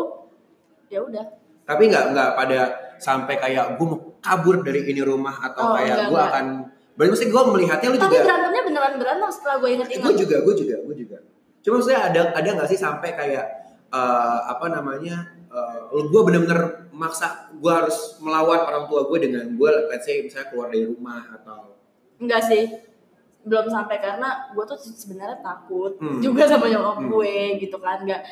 ya 0.90 1.02
udah 1.02 1.26
Tapi 1.66 1.90
nggak 1.90 2.04
nggak 2.14 2.30
pada 2.38 2.58
sampai 3.02 3.34
kayak 3.42 3.74
gue 3.74 3.86
mau 3.90 3.98
kabur 4.22 4.62
dari 4.62 4.86
ini 4.86 5.02
rumah 5.02 5.34
atau 5.42 5.62
Oh, 5.62 5.74
kayak 5.74 6.14
gue 6.14 6.20
akan. 6.22 6.46
Berarti 6.94 7.10
maksudnya 7.10 7.32
gue 7.34 7.42
melihatnya 7.50 7.88
lu 7.90 7.98
tapi 7.98 8.14
juga. 8.14 8.22
berantemnya 8.22 8.62
beneran 8.62 8.94
berantem 9.02 9.28
setelah 9.34 9.56
gue 9.58 9.70
inget-inget 9.74 10.06
Gue 10.06 10.14
juga, 10.14 10.36
gue 10.46 10.54
juga, 10.54 10.76
gue 10.86 10.94
juga. 10.94 11.16
Cuma 11.66 11.82
maksudnya 11.82 12.00
ada 12.06 12.20
ada 12.38 12.48
nggak 12.54 12.68
sih 12.70 12.78
sampai 12.78 13.10
kayak 13.18 13.44
eh, 13.90 14.40
apa 14.46 14.66
namanya? 14.70 15.36
gue 15.90 16.20
bener-bener 16.22 16.90
maksa 16.92 17.48
gue 17.56 17.72
harus 17.72 18.20
melawan 18.20 18.60
orang 18.68 18.84
tua 18.88 19.08
gue 19.08 19.18
dengan 19.24 19.48
gue 19.56 19.70
let's 19.88 20.04
say 20.04 20.20
misalnya 20.20 20.52
keluar 20.52 20.68
dari 20.68 20.84
rumah 20.84 21.24
atau 21.32 21.72
enggak 22.20 22.42
sih 22.44 22.64
belum 23.46 23.66
sampai 23.66 23.96
karena 23.96 24.28
gue 24.50 24.64
tuh 24.66 24.74
sebenarnya 24.76 25.38
takut 25.38 25.94
Hmm. 25.96 26.18
juga 26.18 26.44
sama 26.44 26.66
nyokap 26.66 26.98
Hmm. 26.98 27.08
gue 27.08 27.34
gitu 27.58 27.78
kan 27.78 28.02
enggak 28.02 28.26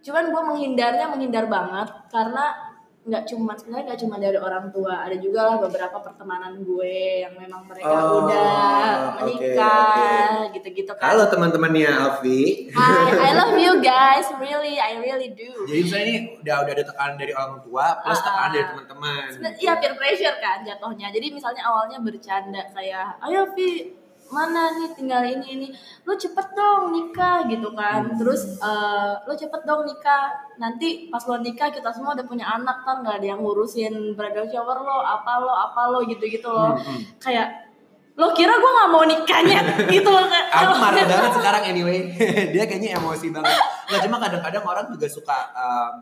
cuman 0.00 0.24
gue 0.26 0.42
menghindarnya 0.44 1.06
menghindar 1.06 1.44
banget 1.46 1.88
karena 2.08 2.72
nggak 3.04 3.24
cuma 3.26 3.52
sebenarnya 3.52 3.84
nggak 3.86 4.00
cuma 4.00 4.16
dari 4.16 4.38
orang 4.38 4.68
tua 4.68 5.04
ada 5.04 5.12
juga 5.14 5.44
lah 5.44 5.56
beberapa 5.58 6.00
pertemanan 6.00 6.56
gue 6.58 6.96
yang 7.20 7.36
memang 7.36 7.68
mereka 7.68 7.92
Oh, 7.92 8.24
udah 8.24 9.20
menikah 9.20 10.48
gitu-gitu 10.50 10.88
kan 10.94 11.12
halo 11.12 11.28
teman-temannya 11.28 11.84
Alfi. 11.84 12.72
Hi, 12.72 13.12
I 13.12 13.30
love 13.34 13.56
you 13.56 13.76
guys 13.78 14.24
really 14.34 14.76
I 14.76 14.96
really 14.98 15.28
do 15.30 15.52
Jadi 15.64 15.80
misalnya 15.82 16.06
ini 16.06 16.18
udah 16.38 16.56
udah 16.64 16.72
ada 16.72 16.84
tekanan 16.86 17.16
dari 17.16 17.32
orang 17.32 17.60
tua 17.60 17.86
plus 18.00 18.16
Ah, 18.16 18.24
tekanan 18.24 18.50
dari 18.50 18.64
teman-teman. 18.66 19.28
Iya 19.54 19.72
peer 19.76 19.92
pressure 19.94 20.36
kan 20.38 20.58
jatuhnya. 20.62 21.08
Jadi 21.10 21.26
misalnya 21.28 21.62
awalnya 21.62 21.98
bercanda 21.98 22.62
kayak, 22.72 23.20
ayo 23.20 23.52
Vi 23.52 24.00
mana 24.34 24.74
nih 24.74 24.90
tinggal 24.98 25.22
ini 25.22 25.46
ini, 25.54 25.68
lu 26.02 26.12
cepet 26.18 26.58
dong 26.58 26.90
nikah 26.90 27.46
gitu 27.46 27.70
kan. 27.70 28.18
Terus 28.18 28.58
eh, 28.58 29.12
lu 29.22 29.34
cepet 29.38 29.62
dong 29.62 29.86
nikah. 29.86 30.34
Nanti 30.58 31.06
pas 31.06 31.22
lo 31.22 31.38
nikah 31.38 31.70
kita 31.70 31.94
semua 31.94 32.18
udah 32.18 32.26
punya 32.26 32.50
anak 32.50 32.82
kan 32.82 33.06
nggak 33.06 33.22
ada 33.22 33.26
yang 33.30 33.40
ngurusin 33.46 34.18
bridal 34.18 34.50
shower 34.50 34.82
lo, 34.82 34.98
apa 35.06 35.32
lo, 35.38 35.54
apa 35.54 35.82
lo 35.94 36.02
gitu 36.10 36.26
gitu 36.26 36.50
loh. 36.50 36.74
Hmm, 36.74 36.82
hmm. 36.82 37.00
Kayak 37.22 37.70
lo 38.14 38.30
kira 38.30 38.54
gue 38.58 38.70
nggak 38.74 38.90
mau 38.90 39.04
nikahnya 39.06 39.58
gitu 39.94 40.10
loh 40.10 40.26
kan? 40.26 40.44
Aku 40.50 40.74
marah 40.82 41.04
banget 41.06 41.32
sekarang 41.38 41.62
anyway. 41.70 41.98
Dia 42.54 42.66
kayaknya 42.66 42.98
emosi 42.98 43.30
banget. 43.30 43.54
Nggak 43.90 44.00
cuma 44.10 44.16
kadang-kadang 44.18 44.64
orang 44.66 44.86
juga 44.90 45.06
suka 45.06 45.38
um, 45.54 45.92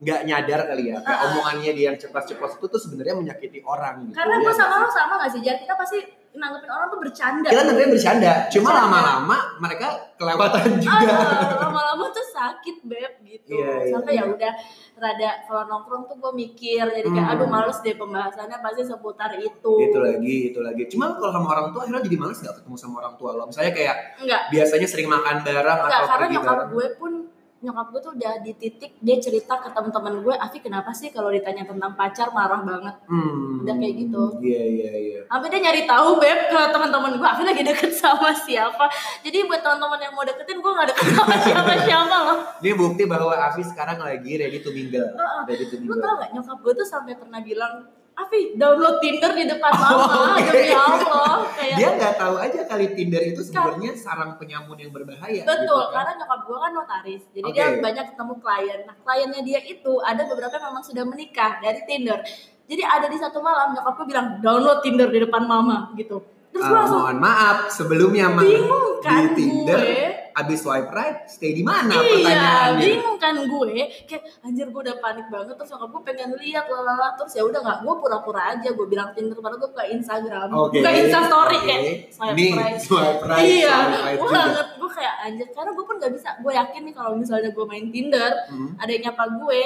nggak 0.00 0.20
nyadar 0.24 0.60
kali 0.72 0.84
ya. 0.88 0.96
Kayak 1.04 1.20
omongannya 1.28 1.70
dia 1.76 1.84
yang 1.92 1.98
ceplos-ceplos 2.00 2.56
itu 2.56 2.66
tuh 2.72 2.80
sebenarnya 2.80 3.14
menyakiti 3.20 3.60
orang 3.60 4.08
gitu. 4.08 4.16
Karena 4.16 4.40
ya 4.40 4.44
gue 4.48 4.54
sama 4.56 4.74
lo 4.80 4.88
sama 4.88 5.14
gak 5.20 5.30
sih? 5.36 5.40
Jadi 5.44 5.68
kita 5.68 5.74
pasti 5.76 6.19
nanggepin 6.30 6.70
orang 6.70 6.86
tuh 6.88 7.00
bercanda. 7.02 7.48
Kita 7.50 7.62
nantinya 7.66 7.90
bercanda. 7.90 8.32
Cuma 8.48 8.70
lama-lama 8.70 9.38
mereka 9.58 9.88
kelewatan 10.14 10.78
juga. 10.78 11.10
Ah, 11.10 11.66
lama-lama 11.66 12.04
tuh 12.14 12.22
sakit 12.22 12.86
beb 12.86 13.18
gitu 13.26 13.56
Iya, 13.56 13.88
iya, 13.88 13.92
sampai 13.92 14.12
iya. 14.14 14.22
ya 14.24 14.32
udah 14.32 14.52
rada 15.00 15.30
kalau 15.44 15.62
nongkrong 15.66 16.04
tuh 16.06 16.16
gue 16.20 16.32
mikir 16.36 16.84
jadi 16.86 17.08
kayak 17.08 17.26
Hmm. 17.26 17.34
aduh 17.40 17.48
males 17.48 17.78
deh 17.80 17.96
pembahasannya 17.96 18.58
pasti 18.60 18.82
seputar 18.84 19.32
itu 19.36 19.72
itu 19.80 19.98
lagi, 19.98 20.36
itu 20.52 20.60
lagi. 20.60 20.82
Cuma 20.92 21.16
kalau 21.16 21.32
sama 21.32 21.46
orang 21.50 21.66
tua 21.72 21.88
akhirnya 21.88 22.04
jadi 22.04 22.16
males 22.20 22.38
nggak 22.38 22.56
ketemu 22.62 22.76
sama 22.76 22.94
orang 23.00 23.14
tua 23.16 23.30
lo. 23.34 23.42
Misalnya 23.48 23.72
kayak 23.72 23.96
enggak 24.20 24.42
biasanya 24.52 24.88
sering 24.88 25.08
makan 25.08 25.36
bareng 25.42 25.78
enggak 25.82 25.98
atau 25.98 26.08
karena 26.14 26.26
nyokap 26.36 26.58
gue 26.70 26.86
pun 27.00 27.12
nyokap 27.60 27.86
gue 27.88 28.00
tuh 28.00 28.12
udah 28.14 28.40
di 28.40 28.52
titik 28.52 28.96
dia 28.98 29.16
cerita 29.16 29.52
ke 29.54 29.68
teman-teman 29.68 30.20
gue 30.20 30.32
Afi 30.32 30.58
kenapa 30.58 30.90
sih 30.90 31.08
kalau 31.08 31.28
ditanya 31.28 31.62
tentang 31.62 31.92
pacar 31.92 32.28
marah 32.30 32.60
banget 32.60 32.96
Hmm. 33.04 33.60
Udah 33.60 33.76
kayak 33.76 33.94
gitu. 33.98 34.22
Iya, 34.40 34.62
iya, 34.64 34.90
iya. 34.98 35.20
sampai 35.26 35.48
dia 35.48 35.60
nyari 35.60 35.84
tahu 35.84 36.16
beb 36.16 36.48
ke 36.48 36.60
teman-teman 36.66 37.12
gue 37.14 37.28
Afi 37.28 37.42
lagi 37.42 37.60
deket 37.62 37.92
sama 37.92 38.32
siapa 38.34 38.88
jadi 39.20 39.44
buat 39.44 39.60
teman-teman 39.60 40.00
yang 40.00 40.12
mau 40.12 40.24
deketin 40.24 40.56
gue 40.56 40.72
nggak 40.72 40.88
deket 40.88 41.06
sama 41.12 41.34
siapa-siapa 41.44 42.16
loh 42.22 42.38
Ini 42.58 42.72
bukti 42.74 43.02
bahwa 43.04 43.34
Afi 43.34 43.60
sekarang 43.62 43.98
lagi 43.98 44.32
ready 44.34 44.58
to 44.58 44.70
mingle. 44.70 45.04
Heeh. 45.06 45.40
Ready 45.44 45.64
to 45.66 45.76
Lu 45.78 45.84
mingle. 45.86 46.00
tau 46.00 46.14
gak 46.18 46.30
nyokap 46.32 46.58
gue 46.58 46.72
tuh 46.74 46.88
sampai 46.88 47.12
pernah 47.14 47.40
bilang 47.40 47.84
Afi 48.20 48.40
download 48.52 48.96
Tinder 48.98 49.32
di 49.32 49.44
depan 49.46 49.70
Oh, 49.70 49.80
mama 49.80 50.34
oke. 50.34 50.44
demi 50.46 50.70
Allah 50.70 51.34
kayak 51.50 51.76
Dia 51.76 51.88
nggak 51.92 52.14
tahu 52.16 52.34
aja 52.36 52.60
kali 52.64 52.86
Tinder 52.92 53.22
itu 53.22 53.40
sebenarnya 53.40 53.92
sarang 53.94 54.36
penyamun 54.36 54.76
yang 54.76 54.90
berbahaya. 54.90 55.42
betul 55.42 55.56
gitu 55.64 55.74
kan. 55.86 55.94
karena 55.96 56.12
nyokap 56.18 56.40
gue 56.42 56.58
kan 56.58 56.70
notaris 56.72 57.22
jadi 57.30 57.46
Oke. 57.46 57.54
dia 57.54 57.66
banyak 57.80 58.04
ketemu 58.08 58.34
klien 58.38 58.80
nah 58.82 58.94
kliennya 58.98 59.40
dia 59.42 59.60
itu 59.62 59.92
ada 60.00 60.22
beberapa 60.24 60.52
yang 60.52 60.66
memang 60.68 60.82
sudah 60.82 61.04
menikah 61.04 61.52
dari 61.58 61.80
Tinder 61.82 62.18
jadi 62.66 62.82
ada 62.84 63.06
di 63.06 63.16
satu 63.16 63.38
malam 63.40 63.72
nyokap 63.72 63.92
gue 63.94 64.06
bilang 64.06 64.26
download 64.38 64.78
Tinder 64.80 65.08
di 65.08 65.18
depan 65.18 65.42
mama 65.42 65.90
gitu 65.94 66.20
terus 66.50 66.62
gue 66.62 66.68
Ah, 66.68 66.78
langsung 66.78 67.00
mohon 67.00 67.18
maaf 67.18 67.58
sebelumnya 67.68 68.26
mah 68.28 68.42
bingung 68.42 69.00
kan 69.00 69.22
di 69.24 69.38
Tinder 69.38 69.78
gue 69.78 70.04
abis 70.32 70.58
swipe 70.60 70.90
right 70.90 71.24
stay 71.24 71.50
di 71.50 71.60
mana 71.60 71.90
iya 71.90 72.02
pertanyaannya? 72.02 72.80
bingung 72.80 73.16
kan 73.16 73.34
gue 73.36 73.64
kayak 74.06 74.22
anjir 74.40 74.66
gue 74.66 74.80
udah 74.80 74.96
panik 74.98 75.26
banget 75.26 75.54
terus 75.54 75.70
nyokap 75.70 75.88
gue 75.90 76.02
pengen 76.06 76.30
lihat 76.36 76.64
lalala 76.66 77.14
terus 77.14 77.32
ya 77.32 77.42
udah 77.42 77.60
nggak 77.60 77.78
gue 77.80 77.94
pura-pura 77.96 78.42
aja 78.52 78.68
gue 78.68 78.86
bilang 78.86 79.10
Tinder 79.10 79.34
padahal 79.34 79.58
gue 79.58 79.70
ke 79.70 79.82
Instagram 79.92 80.48
Oke. 80.50 80.78
ke 80.78 80.90
Instastory 81.00 81.56
oke. 81.56 81.66
kayak 81.66 81.82
swipe 82.08 82.34
Nih, 82.34 82.52
right 82.52 82.78
swipe 82.78 83.20
right, 83.22 83.44
iya 83.44 83.76
gue 84.14 84.28
banget 84.28 84.68
gue 84.74 84.90
kayak 84.90 85.14
anjir 85.22 85.46
karena 85.50 85.70
gue 85.70 85.84
pun 85.84 85.96
gak 85.96 86.12
bisa 86.12 86.28
gue 86.36 86.52
yakin 86.52 86.80
nih 86.84 86.94
kalau 86.94 87.12
misalnya 87.14 87.50
gue 87.50 87.64
main 87.64 87.86
Tinder 87.88 88.32
Hmm. 88.50 88.74
ada 88.76 88.90
yang 88.90 89.04
nyapa 89.06 89.24
gue 89.36 89.60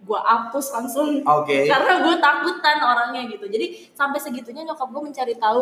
gue 0.00 0.16
hapus 0.18 0.66
langsung 0.72 1.20
Oke. 1.20 1.68
karena 1.68 2.00
gue 2.00 2.14
takutan 2.16 2.78
orangnya 2.80 3.28
gitu 3.28 3.44
jadi 3.44 3.66
sampai 3.92 4.16
segitunya 4.16 4.64
nyokap 4.64 4.88
gue 4.88 5.02
mencari 5.02 5.34
tahu 5.36 5.60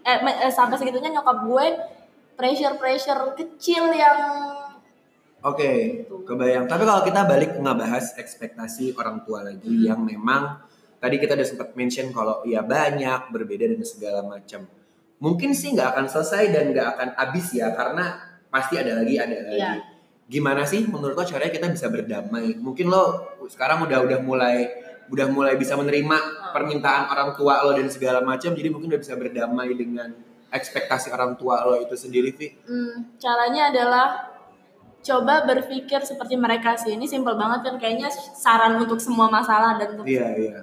eh, 0.00 0.18
eh, 0.22 0.52
sampai 0.52 0.76
segitunya 0.76 1.10
nyokap 1.10 1.42
gue 1.42 1.66
pressure 2.34 2.76
pressure 2.76 3.34
kecil 3.34 3.90
yang 3.90 4.18
Oke, 5.44 6.00
Gitu. 6.00 6.24
kebayang. 6.24 6.64
Tapi 6.64 6.88
kalau 6.88 7.04
kita 7.04 7.28
balik 7.28 7.60
ngebahas 7.60 8.16
ekspektasi 8.16 8.96
orang 8.96 9.28
tua 9.28 9.44
lagi 9.44 9.68
Hmm. 9.68 9.84
yang 9.84 10.00
memang 10.00 10.56
tadi 10.96 11.20
kita 11.20 11.36
udah 11.36 11.44
sempat 11.44 11.76
mention 11.76 12.08
kalau 12.10 12.40
ya 12.48 12.64
banyak, 12.64 13.28
berbeda 13.28 13.68
dan 13.68 13.84
segala 13.84 14.24
macam. 14.24 14.64
Mungkin 15.20 15.52
sih 15.52 15.76
nggak 15.76 15.92
akan 15.92 16.06
selesai 16.08 16.48
dan 16.48 16.72
nggak 16.72 16.88
akan 16.96 17.08
habis 17.20 17.52
ya 17.52 17.76
karena 17.76 18.16
pasti 18.48 18.80
ada 18.80 18.96
lagi, 18.96 19.20
ada 19.20 19.36
lagi. 19.36 19.60
Iya. 19.60 19.72
Gimana 20.24 20.64
sih 20.64 20.88
menurut 20.88 21.12
lo 21.12 21.20
caranya 21.22 21.52
kita 21.52 21.68
bisa 21.68 21.92
berdamai? 21.92 22.56
Mungkin 22.56 22.88
lo 22.88 23.04
sekarang 23.44 23.84
udah 23.84 24.00
udah 24.00 24.18
mulai 24.24 24.64
udah 25.12 25.28
mulai 25.28 25.60
bisa 25.60 25.76
menerima 25.76 26.16
Hmm. 26.16 26.56
permintaan 26.56 27.12
orang 27.12 27.36
tua 27.36 27.60
lo 27.60 27.76
dan 27.76 27.92
segala 27.92 28.24
macam, 28.24 28.56
jadi 28.56 28.72
mungkin 28.72 28.88
udah 28.88 29.00
bisa 29.04 29.12
berdamai 29.12 29.76
dengan 29.76 30.08
ekspektasi 30.54 31.10
orang 31.10 31.34
tua 31.34 31.66
lo 31.66 31.82
itu 31.82 31.98
sendiri, 31.98 32.30
Vi. 32.30 32.54
hmm, 32.54 33.18
caranya 33.18 33.74
adalah 33.74 34.06
coba 35.04 35.44
berpikir 35.44 36.00
seperti 36.00 36.38
mereka 36.38 36.78
sih 36.80 36.96
ini 36.96 37.04
simple 37.04 37.36
banget 37.36 37.60
kan 37.68 37.76
kayaknya 37.76 38.08
saran 38.14 38.80
untuk 38.80 38.96
semua 38.96 39.28
masalah 39.28 39.76
dan 39.76 39.98
untuk 39.98 40.08
Iya, 40.08 40.28
iya. 40.38 40.58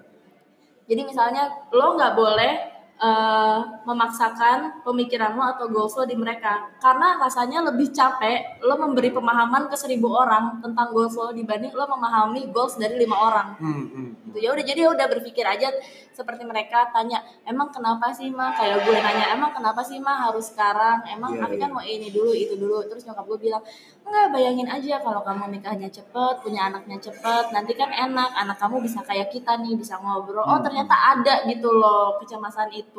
Jadi 0.89 1.01
misalnya 1.05 1.45
lo 1.69 1.93
nggak 1.93 2.13
boleh 2.17 2.53
eh, 3.01 3.59
memaksakan 3.83 4.85
pemikiran 4.85 5.33
lo 5.33 5.43
atau 5.57 5.65
goals 5.67 5.97
lo 5.97 6.05
di 6.05 6.13
mereka. 6.13 6.69
Karena 6.77 7.17
rasanya 7.17 7.65
lebih 7.65 7.89
capek 7.89 8.61
lo 8.61 8.77
memberi 8.77 9.09
pemahaman 9.09 9.67
ke 9.67 9.75
seribu 9.75 10.13
orang 10.13 10.61
tentang 10.61 10.93
goals 10.93 11.17
lo 11.17 11.33
dibanding 11.33 11.73
lo 11.73 11.89
memahami 11.89 12.53
goals 12.53 12.77
dari 12.77 13.01
lima 13.01 13.17
orang. 13.17 13.47
Hmm, 13.57 13.85
hmm. 13.89 14.09
gitu. 14.31 14.37
Ya 14.41 14.49
udah 14.53 14.65
jadi 14.65 14.81
udah 14.87 15.07
berpikir 15.09 15.43
aja 15.43 15.73
seperti 16.11 16.43
mereka 16.45 16.91
tanya 16.93 17.23
emang 17.47 17.73
kenapa 17.73 18.13
sih 18.13 18.29
mah 18.29 18.53
kayak 18.53 18.85
gue 18.85 18.93
nanya 18.93 19.33
emang 19.33 19.51
kenapa 19.55 19.81
sih 19.81 19.97
mah 19.97 20.29
harus 20.29 20.53
sekarang? 20.53 21.01
Emang 21.09 21.35
tapi 21.41 21.57
iya. 21.57 21.65
kan 21.65 21.69
mau 21.73 21.83
ini 21.83 22.13
dulu 22.13 22.31
itu 22.37 22.53
dulu. 22.53 22.85
Terus 22.85 23.03
nyokap 23.09 23.25
gue 23.25 23.39
bilang 23.49 23.63
enggak 24.05 24.27
bayangin 24.33 24.67
aja 24.67 24.99
kalau 24.99 25.21
kamu 25.23 25.57
nikahnya 25.57 25.89
cepet 25.89 26.35
punya 26.43 26.67
anaknya 26.67 26.97
cepet 26.99 27.53
nanti 27.53 27.73
kan 27.77 27.89
enak 27.89 28.29
anak 28.33 28.57
kamu 28.59 28.83
bisa 28.83 28.99
kayak 29.05 29.31
kita 29.33 29.57
nih 29.57 29.73
bisa 29.73 29.97
ngobrol. 29.97 30.43
Oh 30.45 30.59
Hmm. 30.61 30.65
ternyata 30.67 30.95
ada 31.17 31.35
gitu 31.47 31.69
loh 31.71 32.19
kecemasan 32.19 32.69
itu 32.75 32.90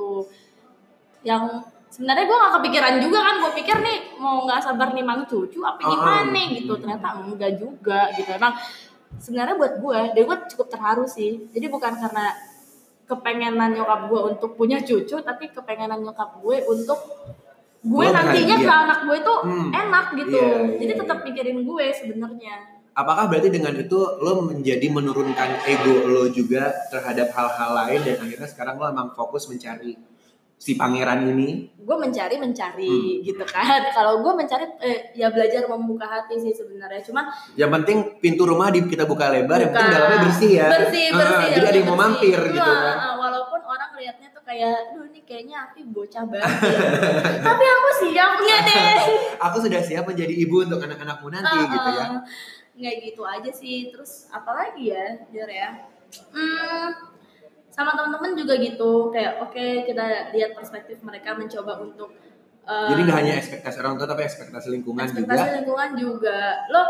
yang 1.22 1.62
sebenarnya 1.92 2.24
gue 2.24 2.37
gak 2.40 2.55
kepikiran 2.59 2.94
juga 3.05 3.18
kan 3.20 3.35
gue 3.44 3.52
pikir 3.62 3.76
nih 3.85 3.98
mau 4.16 4.48
nggak 4.48 4.64
sabar 4.64 4.96
nimang 4.96 5.28
cucu 5.28 5.61
apa 5.61 5.81
Oh, 5.85 5.90
gimana 5.92 6.33
oh. 6.33 6.48
gitu. 6.57 6.72
Ternyata 6.81 7.09
enggak 7.20 7.52
juga 7.61 8.00
gitu. 8.16 8.33
Emang 8.33 8.57
sebenarnya 9.20 9.55
buat 9.61 9.74
gue 9.76 9.98
dia 10.16 10.24
gue 10.24 10.38
cukup 10.57 10.66
terharu 10.72 11.05
sih. 11.05 11.46
Jadi 11.52 11.66
bukan 11.68 11.92
karena 12.00 12.33
kepengenan 13.05 13.76
nyokap 13.76 14.09
gue 14.09 14.20
untuk 14.33 14.57
punya 14.57 14.81
cucu 14.81 15.20
tapi 15.20 15.52
kepengenan 15.52 16.00
nyokap 16.00 16.40
gue 16.40 16.64
untuk 16.64 16.96
gue 17.83 18.07
nantinya 18.09 18.57
ke 18.57 18.72
anak 18.72 18.98
gue 19.05 19.18
tuh 19.20 19.38
Hmm. 19.44 19.68
enak 19.68 20.07
gitu. 20.16 20.38
Iya, 20.38 20.48
iya, 20.48 20.78
jadi 20.81 20.92
iya. 20.96 21.00
tetap 21.05 21.18
mikirin 21.26 21.59
gue 21.66 21.85
sebenarnya 21.92 22.55
Apakah 22.92 23.24
berarti 23.24 23.48
dengan 23.48 23.72
itu 23.72 23.96
lo 24.20 24.44
menjadi 24.44 24.85
menurunkan 24.87 25.64
ego 25.64 26.05
lo 26.05 26.28
juga 26.28 26.68
terhadap 26.87 27.31
hal-hal 27.31 27.70
lain 27.74 28.00
dan 28.02 28.16
akhirnya 28.18 28.44
sekarang 28.44 28.76
lo 28.76 28.85
emang 28.87 29.09
fokus 29.11 29.48
mencari 29.48 29.96
si 30.55 30.76
pangeran 30.76 31.24
ini? 31.26 31.72
gue 31.74 31.96
mencari 31.98 32.37
mencari 32.37 32.87
Hmm. 32.87 33.24
gitu 33.24 33.42
kan 33.42 33.81
kalau 33.96 34.20
gue 34.20 34.33
mencari 34.33 34.62
eh, 34.78 35.11
ya 35.12 35.26
belajar 35.26 35.66
membuka 35.66 36.07
hati 36.07 36.37
sih 36.37 36.52
sebenarnya 36.52 37.02
cuman 37.02 37.26
Yang 37.57 37.70
penting 37.74 37.98
pintu 38.20 38.44
rumah 38.44 38.68
di 38.68 38.85
kita 38.85 39.02
buka 39.02 39.26
lebar, 39.26 39.59
yang 39.59 39.72
penting 39.72 39.88
Buka. 39.88 39.96
dalamnya 39.98 40.18
bersih 40.22 40.52
ya. 40.55 40.66
bersih 40.68 41.05
Ah, 41.09 41.16
bersih 41.18 41.48
jadi 41.50 41.66
ada 41.66 41.76
yang 41.76 41.88
mau 41.88 41.98
mampir 41.98 42.38
gitu 42.46 42.61
kan. 42.62 42.94
ah, 42.94 43.14
walaupun 43.16 43.59
orang 43.59 43.90
liatnya 43.92 44.28
tuh 44.31 44.42
kayak 44.42 44.76
duh 44.92 45.02
ini 45.02 45.20
kayaknya 45.24 45.57
Afi 45.64 45.81
bocah 45.83 46.22
banget 46.22 46.46
ya. 46.62 46.78
tapi 47.48 47.64
aku 47.66 47.88
siapnya 47.98 48.57
deh 48.68 48.94
Aku 49.42 49.57
sudah 49.59 49.81
siap 49.81 50.05
menjadi 50.05 50.35
ibu 50.37 50.62
untuk 50.62 50.78
anak-anakmu 50.78 51.26
nanti 51.33 51.57
Ah, 51.57 51.66
gitu 51.66 51.88
ya. 51.90 52.07
Nggak 52.72 52.94
gitu 53.04 53.22
aja 53.24 53.50
sih. 53.52 53.92
Terus 53.92 54.28
apalagi 54.32 54.92
ya 54.92 55.04
Jor 55.28 55.50
ya. 55.50 55.68
Hmm, 56.32 56.88
sama 57.72 57.96
teman-teman 57.96 58.37
juga 58.37 58.54
gitu. 58.61 59.08
Kayak 59.12 59.44
oke 59.48 59.64
kita 59.88 60.32
lihat 60.37 60.52
perspektif 60.52 61.00
mereka 61.00 61.32
mencoba 61.32 61.80
untuk 61.80 62.12
eh, 62.68 62.88
Jadi 62.92 63.00
nggak 63.08 63.18
hanya 63.18 63.35
ekspektasi 63.40 63.76
orang 63.80 63.96
tua 63.96 64.08
tapi 64.08 64.22
ekspektasi 64.28 64.66
lingkungan 64.72 65.04
ekspektasi 65.08 65.40
juga. 65.40 65.56
lingkungan 65.56 65.90
juga. 65.96 66.38
Lo 66.68 66.82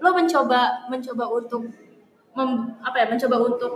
lo 0.00 0.10
mencoba 0.16 0.60
mencoba 0.88 1.24
untuk 1.28 1.62
mem- 2.32 2.78
apa 2.80 2.96
ya 3.04 3.06
mencoba 3.12 3.36
untuk 3.42 3.72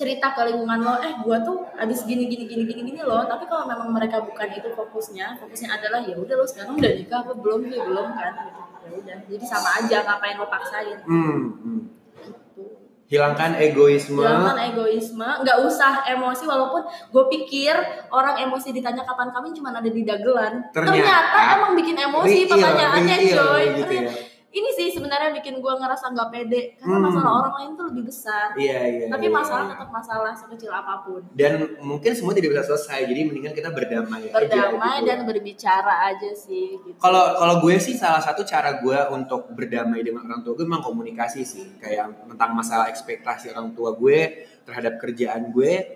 cerita 0.00 0.32
ke 0.32 0.40
lingkungan 0.48 0.80
lo 0.80 0.96
eh 1.04 1.12
gua 1.20 1.44
tuh 1.44 1.68
abis 1.76 2.08
gini 2.08 2.24
gini 2.24 2.48
gini 2.48 2.64
gini 2.64 2.82
gini 2.88 3.00
loh. 3.04 3.20
Tapi 3.28 3.44
kalau 3.44 3.68
memang 3.68 3.92
mereka 3.92 4.24
bukan 4.24 4.48
itu 4.48 4.72
fokusnya 4.72 5.36
fokusnya 5.36 5.76
adalah 5.76 6.00
ya 6.00 6.16
udah 6.16 6.34
lo 6.40 6.46
sekarang 6.48 6.80
udah 6.80 6.92
nikah 6.96 7.20
apa 7.20 7.32
belum 7.36 7.60
sih? 7.68 7.76
Belum 7.84 8.08
kan 8.16 8.32
gitu 8.48 8.60
ya 8.80 8.90
udah 8.96 9.16
jadi 9.28 9.44
sama 9.44 9.68
aja 9.82 9.96
ngapain 10.04 10.36
lo 10.40 10.46
paksain 10.48 10.98
Hmm, 11.04 11.36
hmm. 11.60 11.80
gitu 12.24 12.62
Hilangkan 13.10 13.58
egoisme. 13.58 14.22
Jangan 14.22 14.54
egoisme, 14.70 15.26
nggak 15.42 15.58
usah 15.66 16.06
emosi 16.14 16.46
walaupun 16.46 16.86
gue 16.86 17.24
pikir 17.26 17.74
orang 18.14 18.38
emosi 18.38 18.70
ditanya 18.70 19.02
kapan 19.02 19.34
kawin 19.34 19.50
cuma 19.50 19.74
ada 19.74 19.90
di 19.90 20.06
dagelan. 20.06 20.70
Ternyata 20.70 21.58
emang 21.58 21.74
bikin 21.74 21.98
emosi 21.98 22.46
pertanyaannya 22.46 23.16
coy. 23.34 23.64
gitu 23.82 23.94
ya. 24.06 24.12
Ini 24.50 24.66
sih 24.74 24.90
sebenarnya 24.90 25.30
bikin 25.32 25.62
gue 25.62 25.72
ngerasa 25.72 26.10
nggak 26.10 26.28
pede 26.28 26.74
karena 26.74 26.98
Hmm. 26.98 27.06
masalah 27.06 27.30
orang 27.38 27.54
lain 27.54 27.70
tuh 27.72 27.86
lebih 27.86 28.04
besar. 28.04 28.50
Iya, 28.58 28.78
iya. 28.82 29.06
Tapi 29.06 29.26
iya, 29.26 29.32
masalah 29.32 29.62
iya. 29.62 29.70
tetap 29.70 29.88
masalah 29.88 30.32
sekecil 30.34 30.70
apa 30.70 30.94
pun. 31.00 31.22
dan 31.30 31.52
mungkin 31.80 32.10
semua 32.10 32.34
tidak 32.34 32.50
bisa 32.50 32.64
selesai 32.66 33.06
jadi 33.06 33.20
mendingan 33.24 33.54
kita 33.54 33.70
berdamai, 33.70 34.26
aja 34.26 34.34
Berdamai 34.34 34.96
gitu. 34.96 35.06
dan 35.06 35.18
berbicara 35.22 35.94
aja 36.08 36.30
sih. 36.32 36.66
Gitu. 36.76 36.98
kalau 36.98 37.38
kalau 37.38 37.54
gue 37.60 37.78
sih 37.78 37.94
salah 37.94 38.18
satu 38.18 38.42
cara 38.42 38.74
gue 38.76 38.98
untuk 39.12 39.54
berdamai 39.54 40.02
dengan 40.02 40.26
orang 40.26 40.42
tua 40.42 40.52
gue 40.52 40.66
memang 40.66 40.82
komunikasi 40.82 41.40
sih 41.40 41.78
kayak 41.78 42.26
tentang 42.26 42.50
masalah 42.50 42.90
ekspektasi 42.90 43.50
orang 43.50 43.70
tua 43.70 43.94
gue 43.94 44.18
terhadap 44.60 44.98
kerjaan 44.98 45.48
gue 45.48 45.94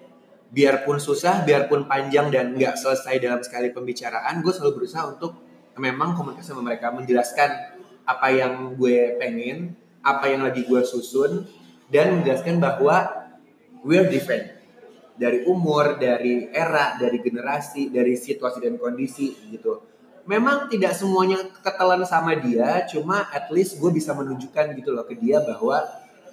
biarpun 0.49 1.03
susah 1.03 1.43
biarpun 1.43 1.85
panjang 1.85 2.31
dan 2.31 2.55
nggak 2.55 2.79
selesai 2.79 3.19
dalam 3.19 3.43
sekali 3.43 3.75
pembicaraan 3.75 4.39
gue 4.39 4.53
selalu 4.53 4.73
berusaha 4.79 5.11
untuk 5.11 5.35
memang 5.75 6.15
komunikasi 6.15 6.55
sama 6.55 6.63
mereka 6.63 6.95
menjelaskan 6.95 7.51
apa 8.05 8.29
yang 8.33 8.77
gue 8.77 9.17
pengen 9.17 9.73
apa 10.05 10.29
yang 10.29 10.45
lagi 10.45 10.69
gue 10.69 10.85
susun 10.85 11.49
dan 11.89 12.21
menjelaskan 12.21 12.61
bahwa 12.61 13.25
we're 13.85 14.09
different 14.09 14.53
dari 15.15 15.47
umur, 15.47 15.97
dari 15.97 16.51
era, 16.51 16.99
dari 16.99 17.23
generasi, 17.23 17.89
dari 17.89 18.19
situasi 18.19 18.59
dan 18.61 18.77
kondisi 18.77 19.31
gitu. 19.49 19.81
Memang 20.27 20.67
tidak 20.73 20.97
semuanya 20.97 21.39
ketelan 21.61 22.03
sama 22.09 22.35
dia, 22.35 22.83
cuma 22.89 23.29
at 23.31 23.47
least 23.53 23.77
gue 23.79 23.93
bisa 23.93 24.11
menunjukkan 24.17 24.75
gitu 24.75 24.91
loh 24.91 25.05
ke 25.07 25.15
dia 25.15 25.39
bahwa 25.45 25.85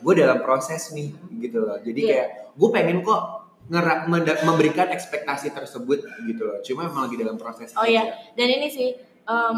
gue 0.01 0.13
dalam 0.17 0.41
proses 0.41 0.89
nih 0.95 1.13
gitu 1.43 1.61
loh. 1.61 1.77
Jadi 1.77 1.99
Iya. 2.01 2.09
kayak 2.09 2.27
gue 2.57 2.69
pengen 2.73 2.97
kok 3.05 3.21
memberikan 4.43 4.89
ekspektasi 4.89 5.53
tersebut 5.53 6.03
gitu 6.25 6.41
loh. 6.43 6.57
Cuma 6.65 6.89
emang 6.89 7.07
lagi 7.07 7.15
dalam 7.21 7.37
proses. 7.37 7.71
Oh 7.77 7.85
iya, 7.85 8.09
dan 8.33 8.47
ini 8.49 8.67
sih 8.67 8.89
em, 9.27 9.55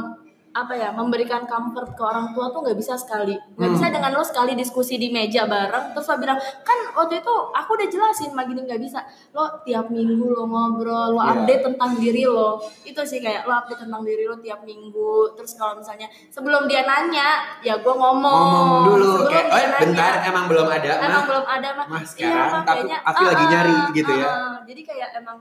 apa 0.53 0.69
ya 0.71 0.89
memberikan 0.89 1.43
comfort 1.43 1.91
ke 1.91 2.03
orang 2.03 2.29
tua 2.29 2.47
tuh 2.47 2.61
nggak 2.61 2.77
bisa 2.77 2.93
sekali, 2.93 3.33
nggak 3.33 3.57
Hmm. 3.59 3.73
bisa 3.73 3.89
dengan 3.89 4.11
lo 4.11 4.21
sekali 4.21 4.53
diskusi 4.53 4.95
di 4.95 5.09
meja 5.09 5.43
bareng 5.43 5.91
terus 5.91 6.05
lo 6.05 6.15
bilang 6.15 6.37
kan 6.61 6.77
waktu 6.93 7.19
itu 7.19 7.33
aku 7.49 7.69
udah 7.73 7.87
jelasin 7.87 8.29
mah 8.31 8.43
gini 8.43 8.61
nggak 8.61 8.77
bisa, 8.77 9.01
lo 9.31 9.61
tiap 9.61 9.89
minggu 9.89 10.13
lo 10.23 10.45
ngobrol, 10.45 11.09
lo 11.11 11.19
Iya. 11.19 11.33
update 11.35 11.61
tentang 11.65 11.97
diri 11.97 12.23
lo, 12.23 12.61
itu 12.83 13.01
sih 13.01 13.17
kayak 13.17 13.43
lo 13.43 13.53
update 13.55 13.81
tentang 13.81 14.01
diri 14.01 14.23
lo 14.23 14.37
tiap 14.37 14.61
minggu, 14.61 15.33
terus 15.33 15.53
kalau 15.53 15.73
misalnya 15.75 16.05
sebelum 16.29 16.65
dia 16.65 16.81
nanya 16.83 17.29
ya 17.59 17.73
gue 17.75 17.93
ngomong, 17.95 18.21
Ngomong 18.45 18.81
dulu 18.87 19.09
Sebelum 19.19 19.27
kayak, 19.27 19.45
oh 19.47 19.57
nanya, 19.57 19.79
bentar 19.81 20.13
emang 20.23 20.45
belum 20.45 20.67
ada 20.67 20.91
emang 20.95 21.09
mah. 21.11 21.25
belum 21.25 21.45
ada 21.47 21.69
mah, 21.73 21.85
Mah 21.87 21.97
Iya, 21.97 22.07
sekarang, 22.07 22.47
Mah, 22.47 22.61
tapi 22.63 22.77
kayaknya, 22.79 22.97
Afi 23.03 23.23
lagi 23.23 23.41
ah, 23.41 23.49
nyari 23.49 23.73
ah, 23.73 23.85
gitu 23.91 24.11
ya. 24.13 24.27
ah. 24.29 24.55
jadi 24.63 24.81
kayak 24.83 25.09
emang 25.17 25.37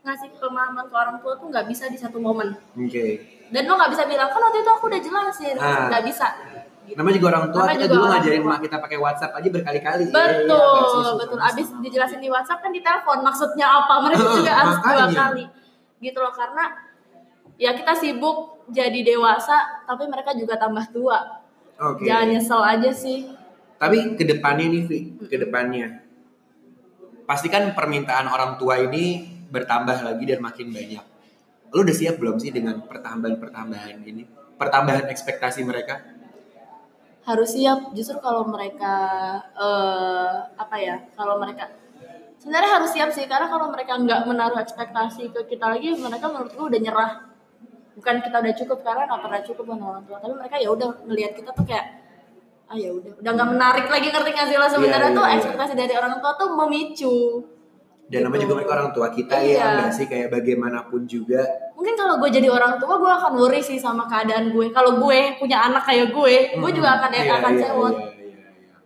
ngasih 0.00 0.28
pemahaman 0.34 0.84
ke 0.84 0.96
orang 0.96 1.16
tua 1.18 1.32
tuh 1.36 1.46
nggak 1.46 1.66
bisa 1.68 1.84
di 1.86 1.96
satu 1.96 2.18
momen 2.18 2.58
Oke. 2.74 3.37
Dan 3.48 3.62
lo 3.64 3.74
nggak 3.74 3.90
bisa 3.90 4.04
bilang 4.04 4.28
kan 4.28 4.40
waktu 4.40 4.58
itu 4.58 4.70
aku 4.70 4.84
udah 4.86 5.00
jelasin 5.00 5.54
Ah. 5.56 5.88
nggak 5.88 6.04
bisa 6.04 6.26
gitu. 6.38 6.58
Namanya 6.90 7.14
juga 7.14 7.28
orang 7.28 7.44
tua, 7.46 7.60
Namanya 7.62 7.74
kita 7.74 7.84
juga 7.84 7.94
dulu 7.94 8.04
ngajarin 8.08 8.40
tua. 8.40 8.48
mak 8.48 8.60
kita 8.64 8.76
pakai 8.78 8.98
WhatsApp 8.98 9.32
aja 9.34 9.48
berkali-kali. 9.50 10.04
Iya, 10.04 10.12
betul 10.14 10.56
sih, 10.56 10.88
susah 10.90 11.14
betul 11.14 11.38
abis 11.38 11.66
dijelasin 11.78 12.18
di 12.18 12.28
WhatsApp 12.28 12.60
kan 12.60 12.70
di 12.70 12.80
telepon 12.80 13.18
maksudnya 13.20 13.66
apa 13.68 13.94
mereka 14.00 14.24
juga 14.32 14.52
harus 14.54 14.76
dua 14.78 15.06
kali 15.10 15.44
gitu 15.98 16.18
loh 16.18 16.30
karena 16.30 16.64
ya 17.56 17.70
kita 17.72 17.92
sibuk 17.92 18.36
jadi 18.68 19.00
dewasa 19.02 19.56
tapi 19.82 20.06
mereka 20.06 20.30
juga 20.32 20.54
tambah 20.54 20.86
tua 20.88 21.18
Oke. 21.76 22.06
jangan 22.06 22.26
nyesel 22.30 22.62
aja 22.62 22.90
sih 22.90 23.36
Tapi 23.76 24.14
ke 24.14 24.24
depannya 24.24 24.66
nih, 24.66 24.82
Vi, 24.84 24.98
ke 25.22 25.38
depannya. 25.38 26.02
Pastikan 27.24 27.70
permintaan 27.72 28.26
orang 28.26 28.56
tua 28.56 28.80
ini 28.80 29.22
bertambah 29.46 30.02
lagi 30.02 30.24
dan 30.24 30.40
makin 30.40 30.72
banyak. 30.72 31.04
Lu 31.74 31.84
udah 31.84 31.96
siap 31.96 32.16
belum 32.16 32.36
sih 32.40 32.50
dengan 32.50 32.80
pertambahan-pertambahan 32.84 34.00
ini? 34.04 34.24
Pertambahan 34.56 35.06
ekspektasi 35.12 35.62
mereka? 35.62 36.18
harus 37.28 37.52
siap. 37.52 37.92
Justru 37.92 38.16
kalau 38.24 38.48
mereka 38.48 38.94
eh, 39.52 40.34
apa 40.56 40.76
ya 40.80 40.96
kalau 41.12 41.36
mereka 41.36 41.68
sebenarnya 42.40 42.80
harus 42.80 42.90
siap 42.96 43.12
sih. 43.12 43.28
Karena 43.28 43.52
kalau 43.52 43.68
mereka 43.68 44.00
nggak 44.00 44.24
menaruh 44.24 44.56
ekspektasi 44.64 45.28
ke 45.36 45.40
kita 45.44 45.76
lagi 45.76 45.92
mereka 45.92 46.32
menurut 46.32 46.52
gue 46.56 46.66
udah 46.72 46.80
nyerah. 46.80 47.12
Bukan 48.00 48.24
kita 48.24 48.36
udah 48.40 48.54
cukup 48.56 48.78
karena 48.80 49.04
nggak 49.10 49.20
pernah 49.20 49.40
cukup 49.44 49.64
sama 49.68 49.84
orang 49.92 50.04
tua. 50.08 50.18
Tapi 50.24 50.34
mereka 50.40 50.56
ya 50.56 50.68
udah 50.72 50.88
ngelihat 51.04 51.32
kita 51.36 51.50
tuh 51.52 51.64
kayak 51.68 51.86
ah 52.68 52.76
ya 52.80 52.90
udah. 52.96 53.12
Udah 53.20 53.32
nggak 53.36 53.48
menarik 53.52 53.86
lagi 53.92 54.08
ngerti 54.08 54.30
nggak 54.32 54.48
sih 54.48 54.56
lo? 54.56 54.66
Sebenarnya 54.72 55.10
Iya, 55.12 55.18
tuh 55.20 55.24
iya, 55.24 55.28
iya. 55.28 55.36
ekspektasi 55.36 55.72
dari 55.76 55.94
orang 56.00 56.14
tua 56.24 56.32
tuh 56.40 56.48
memicu 56.56 57.16
Dan 58.08 58.24
namanya 58.24 58.36
Gitu. 58.38 58.44
juga 58.46 58.54
mereka 58.56 58.72
orang 58.74 58.90
tua 58.90 59.08
kita 59.10 59.34
Iya. 59.36 59.52
ya, 59.52 59.64
enggak 59.70 59.90
sih 59.92 60.06
kayak 60.06 60.28
bagaimanapun 60.30 61.04
juga. 61.04 61.42
mungkin 61.72 61.94
kalau 61.94 62.18
gue 62.18 62.30
jadi 62.32 62.48
orang 62.48 62.74
tua 62.76 62.94
gue 62.96 63.12
akan 63.12 63.32
worry 63.34 63.60
sih 63.60 63.76
sama 63.76 64.02
keadaan 64.04 64.50
gue 64.50 64.66
kalau 64.68 64.98
gue 64.98 65.18
punya 65.36 65.62
anak 65.62 65.84
kayak 65.84 66.10
gue 66.10 66.34
gue 66.52 66.70
juga 66.72 66.98
akan 66.98 67.10
Iya, 67.12 67.38
akan 67.38 67.52
iya, 67.52 67.62
sewot 67.62 67.94
iya, 67.94 68.06
iya, 68.18 68.48
iya. 68.58 68.76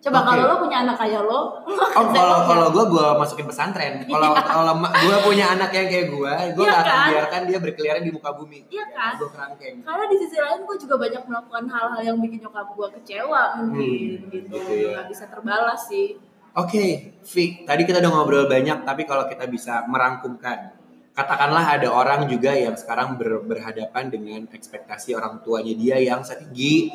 coba 0.00 0.18
Oke. 0.18 0.26
kalau 0.26 0.42
lo 0.42 0.54
punya 0.58 0.78
anak 0.80 0.96
kayak 0.96 1.22
lo 1.22 1.40
Oh 1.92 2.06
kalau 2.08 2.38
kalau 2.42 2.66
gue 2.70 2.84
gue 2.88 3.06
masukin 3.14 3.44
pesantren. 3.44 4.00
Kalau 4.02 4.32
kalau 4.32 4.72
gue 4.80 5.16
punya 5.22 5.52
anak 5.52 5.70
yang 5.70 5.86
kayak 5.86 6.08
gue, 6.08 6.32
gue 6.50 6.64
Iya 6.64 6.72
gak 6.72 6.80
akan 6.80 6.96
kan? 6.96 7.08
biarkan 7.10 7.40
dia 7.44 7.58
berkeliaran 7.60 8.02
di 8.02 8.10
muka 8.10 8.30
bumi. 8.32 8.60
Iya 8.66 8.84
kan? 8.88 9.12
Gue 9.14 9.28
kerangkeng. 9.28 9.74
karena 9.82 10.04
di 10.08 10.16
sisi 10.16 10.36
lain 10.38 10.60
gue 10.62 10.76
juga 10.78 10.94
banyak 10.96 11.22
melakukan 11.22 11.64
hal-hal 11.68 12.00
yang 12.02 12.16
bikin 12.16 12.38
nyokap 12.40 12.66
gue 12.70 12.88
kecewa 12.96 13.42
mungkin 13.60 13.76
Hmm, 13.76 14.30
gitu 14.30 14.56
gitu 14.56 14.72
ya. 14.80 14.88
nggak 14.94 15.06
bisa 15.06 15.24
terbalas 15.28 15.80
sih 15.84 16.16
Oke, 16.52 17.16
Vi, 17.24 17.64
tadi 17.64 17.88
kita 17.88 18.04
udah 18.04 18.12
ngobrol 18.12 18.44
banyak, 18.44 18.84
tapi 18.84 19.08
kalau 19.08 19.24
kita 19.24 19.48
bisa 19.48 19.88
merangkumkan, 19.88 20.76
katakanlah 21.16 21.64
ada 21.64 21.88
orang 21.88 22.28
juga 22.28 22.52
yang 22.52 22.76
sekarang 22.76 23.16
ber- 23.16 23.40
berhadapan 23.40 24.12
dengan 24.12 24.44
ekspektasi 24.52 25.16
orang 25.16 25.40
tuanya 25.40 25.72
dia 25.72 25.96
yang 25.96 26.20
setinggi 26.20 26.92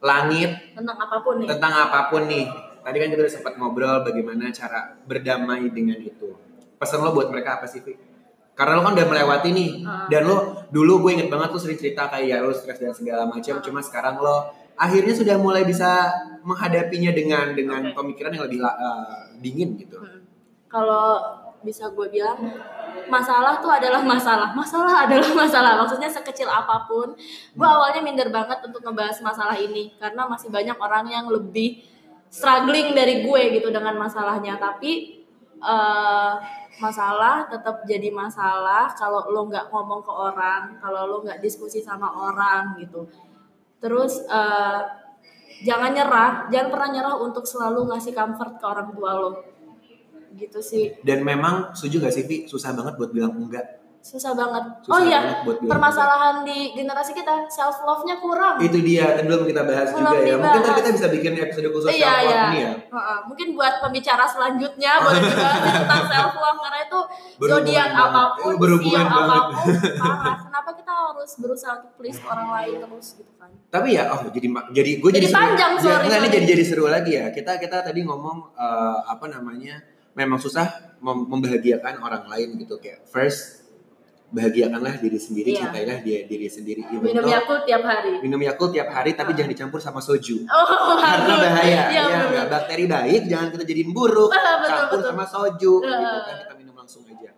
langit 0.00 0.76
tentang 0.76 0.96
apa 1.00 1.16
pun 1.24 1.40
nih 1.40 1.48
tentang 1.48 1.72
apa 1.72 2.00
pun 2.08 2.22
nih. 2.28 2.44
Tadi 2.84 2.96
kan 3.00 3.08
kita 3.12 3.20
udah 3.24 3.34
sempat 3.40 3.52
ngobrol 3.56 4.04
bagaimana 4.04 4.52
cara 4.52 4.96
berdamai 5.04 5.68
dengan 5.68 5.96
itu. 6.00 6.36
Pesan 6.76 7.00
lo 7.00 7.12
buat 7.12 7.28
mereka 7.28 7.60
apa 7.60 7.68
sih, 7.68 7.80
Vi? 7.80 7.96
Karena 8.56 8.80
lo 8.80 8.84
kan 8.84 8.92
udah 8.96 9.08
melewati 9.08 9.48
nih, 9.52 9.70
Ah. 9.84 10.08
dan 10.08 10.24
lo 10.24 10.36
dulu 10.68 11.04
gue 11.04 11.20
inget 11.20 11.28
banget 11.28 11.52
lo 11.52 11.60
sering 11.60 11.76
cerita 11.76 12.08
kayak 12.08 12.24
ya 12.24 12.36
lo 12.40 12.52
stres 12.52 12.80
dan 12.80 12.92
segala 12.92 13.24
macam. 13.24 13.60
Cuma 13.60 13.80
sekarang 13.80 14.16
lo 14.16 14.63
akhirnya 14.74 15.14
sudah 15.14 15.36
mulai 15.38 15.62
bisa 15.62 16.10
menghadapinya 16.44 17.14
dengan 17.14 17.54
dengan 17.56 17.80
Oke. 17.90 17.96
pemikiran 17.96 18.32
yang 18.34 18.44
lebih 18.46 18.60
eh, 18.60 19.22
dingin 19.40 19.70
gitu. 19.80 19.96
Hmm. 19.98 20.22
kalau 20.68 21.22
bisa 21.64 21.88
gue 21.88 22.06
bilang 22.12 22.36
masalah 23.08 23.56
tuh 23.58 23.72
adalah 23.72 24.04
masalah 24.04 24.52
masalah 24.52 25.08
adalah 25.08 25.30
masalah 25.42 25.72
maksudnya 25.80 26.12
sekecil 26.12 26.46
apa 26.46 26.84
pun 26.84 27.16
gue 27.56 27.68
awalnya 27.68 28.04
minder 28.04 28.28
banget 28.28 28.60
untuk 28.68 28.84
ngebahas 28.84 29.16
masalah 29.24 29.56
ini 29.56 29.96
karena 29.96 30.28
masih 30.28 30.52
banyak 30.52 30.76
orang 30.76 31.08
yang 31.08 31.26
lebih 31.32 31.80
struggling 32.28 32.92
dari 32.92 33.24
gue 33.24 33.42
gitu 33.56 33.72
dengan 33.72 33.96
masalahnya 33.96 34.60
tapi 34.60 35.24
eh, 35.64 36.34
masalah 36.82 37.46
tetap 37.46 37.86
jadi 37.86 38.10
masalah 38.10 38.90
kalau 38.98 39.30
lo 39.30 39.46
nggak 39.46 39.70
ngomong 39.70 40.02
ke 40.02 40.10
orang 40.10 40.74
kalau 40.82 41.06
lo 41.06 41.16
nggak 41.22 41.38
diskusi 41.38 41.78
sama 41.78 42.10
orang 42.10 42.74
gitu 42.82 43.06
terus 43.84 44.24
eh, 44.24 44.80
jangan 45.68 45.92
nyerah 45.92 46.48
jangan 46.48 46.68
pernah 46.72 46.88
nyerah 46.96 47.14
untuk 47.20 47.44
selalu 47.44 47.92
ngasih 47.92 48.16
comfort 48.16 48.56
ke 48.56 48.64
orang 48.64 48.88
tua 48.96 49.12
lo 49.12 49.32
gitu 50.34 50.58
sih 50.64 50.96
Dan 51.04 51.22
memang 51.22 51.76
setuju 51.78 52.08
gak 52.08 52.14
sih, 52.14 52.24
Vi? 52.26 52.50
Susah 52.50 52.74
banget 52.74 52.98
buat 52.98 53.14
bilang 53.14 53.38
enggak. 53.38 53.83
Susah 54.04 54.32
banget 54.32 54.64
Susah 54.78 54.92
oh 54.92 55.00
iya 55.00 55.20
permasalahan 55.58 56.44
di 56.44 56.76
generasi 56.76 57.10
kita 57.10 57.48
self 57.48 57.80
love 57.80 58.04
nya 58.04 58.20
kurang 58.20 58.60
Itu 58.60 58.76
dia, 58.78 59.16
dan 59.16 59.24
belum 59.24 59.48
kita 59.48 59.64
bahas 59.64 59.88
Belum 59.90 60.04
juga 60.04 60.18
ya. 60.20 60.36
Mungkin 60.36 60.44
ntar 60.44 60.60
dibahas. 60.60 60.76
kita 60.76 60.90
bisa 60.92 61.06
bikin 61.08 61.32
episode 61.34 61.68
khusus 61.70 61.88
iya 61.90 62.04
self 62.04 62.12
love 62.12 62.28
iya 62.28 62.42
ini 62.44 62.58
ya. 62.60 62.72
Mungkin 63.24 63.46
buat 63.50 63.74
pembicara 63.80 64.24
selanjutnya 64.24 64.92
boleh 65.00 65.20
juga 65.24 65.48
tentang 65.56 66.04
self 66.12 66.34
love 66.34 66.58
karena 66.60 66.78
itu 66.82 67.00
zodiak 67.40 67.90
apa 67.90 68.22
pun 68.36 68.44
Eh, 68.46 68.58
berhubungan 68.60 69.04
banget. 69.06 69.24
apa 69.24 69.36
pun 69.48 69.72
parah 70.04 70.36
kenapa 70.44 70.70
kita 70.74 70.92
harus 70.92 71.30
berusaha 71.34 71.72
untuk 71.74 71.92
please 71.96 72.20
orang 72.22 72.48
lain 72.52 72.76
terus 72.78 73.06
gitu 73.16 73.32
kan 73.34 73.50
Tapi 73.66 73.88
ya, 73.90 74.04
oh 74.06 74.20
jadi 74.28 74.46
jadi 74.70 74.90
gue 75.00 75.10
jadi, 75.10 75.24
Jadi 75.24 75.32
panjang, 75.32 75.72
seru. 75.74 75.88
sorry, 75.90 76.04
Enggak, 76.04 76.20
ini 76.20 76.28
jadi 76.30 76.46
jadi 76.46 76.62
seru 76.62 76.84
lagi 76.86 77.12
ya. 77.14 77.26
Kita 77.30 77.56
kita 77.56 77.80
tadi 77.80 78.04
ngomong 78.04 78.52
eh, 78.52 78.98
apa 79.06 79.26
namanya? 79.26 79.80
Memang 80.12 80.36
susah 80.36 80.68
mem- 81.00 81.26
membahagiakan 81.26 81.98
orang 81.98 82.28
lain 82.28 82.54
gitu 82.56 82.76
kayak 82.76 83.02
first 83.04 83.63
bahagiakanlah 84.30 84.98
diri 84.98 85.14
sendiri, 85.16 85.48
Iya. 85.52 85.60
cintailah 85.68 85.98
dia 86.00 86.18
diri 86.24 86.48
sendiri. 86.48 86.80
Even 86.86 87.04
minum 87.04 87.24
yakult 87.24 87.62
tiap 87.64 87.82
hari 87.82 88.18
minum 88.18 88.40
Yakult 88.40 88.70
tiap 88.70 88.88
hari 88.88 89.12
tapi 89.12 89.30
jangan 89.32 89.50
dicampur 89.50 89.78
sama 89.78 89.98
soju. 89.98 90.42
oh 90.42 90.96
Karena 91.02 91.34
bahaya. 91.38 91.82
iya 91.88 92.02
ya, 92.02 92.18
nggak? 92.24 92.46
bakteri 92.48 92.84
baik 92.84 93.22
jangan 93.24 93.48
kita 93.50 93.64
jadiin 93.64 93.90
buruk. 93.90 94.30
Ah, 94.30 94.58
betul, 94.58 94.70
campur 94.70 94.98
betul. 94.98 95.10
sama 95.10 95.24
soju 95.24 95.72
Ah. 95.80 95.86
gitu 95.86 96.18
kan 96.20 96.36
kita 96.40 96.54
minum 96.56 96.74
langsung 96.74 97.02
aja. 97.04 97.30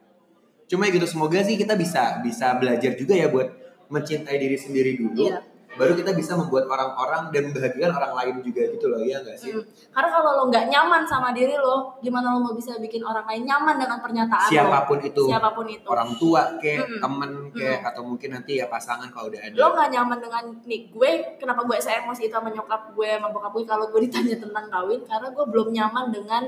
Cuma 0.66 0.82
ya 0.84 0.90
gitu 0.92 1.06
semoga 1.06 1.38
sih 1.40 1.54
kita 1.54 1.74
bisa 1.74 2.02
bisa 2.20 2.56
belajar 2.56 2.92
juga 2.94 3.12
ya 3.12 3.28
buat 3.28 3.48
mencintai 3.86 4.36
diri 4.36 4.56
sendiri 4.56 4.96
dulu. 4.96 5.26
Iya. 5.26 5.38
Baru 5.76 5.92
kita 5.92 6.16
bisa 6.16 6.32
membuat 6.34 6.64
orang-orang 6.72 7.28
dan 7.30 7.52
membahagiakan 7.52 7.92
orang 7.92 8.12
lain 8.16 8.34
juga 8.40 8.62
gitu 8.72 8.86
loh 8.88 9.00
ya 9.04 9.20
nggak 9.20 9.36
sih? 9.36 9.52
Hmm. 9.52 9.64
Karena 9.92 10.08
kalau 10.08 10.30
lo 10.40 10.42
nggak 10.48 10.66
nyaman 10.72 11.02
sama 11.04 11.36
diri 11.36 11.54
lo, 11.56 12.00
gimana 12.00 12.32
lo 12.32 12.40
mau 12.40 12.56
bisa 12.56 12.80
bikin 12.80 13.04
orang 13.04 13.28
lain 13.28 13.44
nyaman 13.44 13.76
dengan 13.76 13.98
pernyataan 14.00 14.48
lo? 14.48 14.52
Siapa 14.52 14.78
pun 14.88 14.98
itu, 15.04 15.22
Siapa 15.28 15.50
pun 15.52 15.66
itu. 15.68 15.86
orang 15.86 16.10
tua 16.16 16.42
kayak 16.56 16.84
Mm-mm. 16.88 17.00
temen 17.04 17.30
kayak 17.52 17.80
atau 17.92 18.02
mungkin 18.08 18.28
nanti 18.32 18.56
ya 18.56 18.66
pasangan 18.72 19.08
kalau 19.12 19.28
udah 19.28 19.40
ada. 19.44 19.56
Lo 19.56 19.68
nggak 19.76 19.88
nyaman 19.92 20.18
dengan 20.18 20.44
nih 20.64 20.80
gue, 20.88 21.10
kenapa 21.36 21.60
gue 21.68 21.76
seemosi 21.76 22.26
itu 22.26 22.34
sama 22.34 22.48
nyokap 22.48 22.96
gue, 22.96 23.08
sama 23.12 23.28
bokap 23.28 23.52
gue 23.52 23.64
kalau 23.68 23.86
gue 23.92 24.00
ditanya 24.08 24.36
tentang 24.40 24.66
kawin, 24.72 25.00
karena 25.04 25.28
gue 25.28 25.44
belum 25.44 25.68
nyaman 25.76 26.06
dengan 26.08 26.44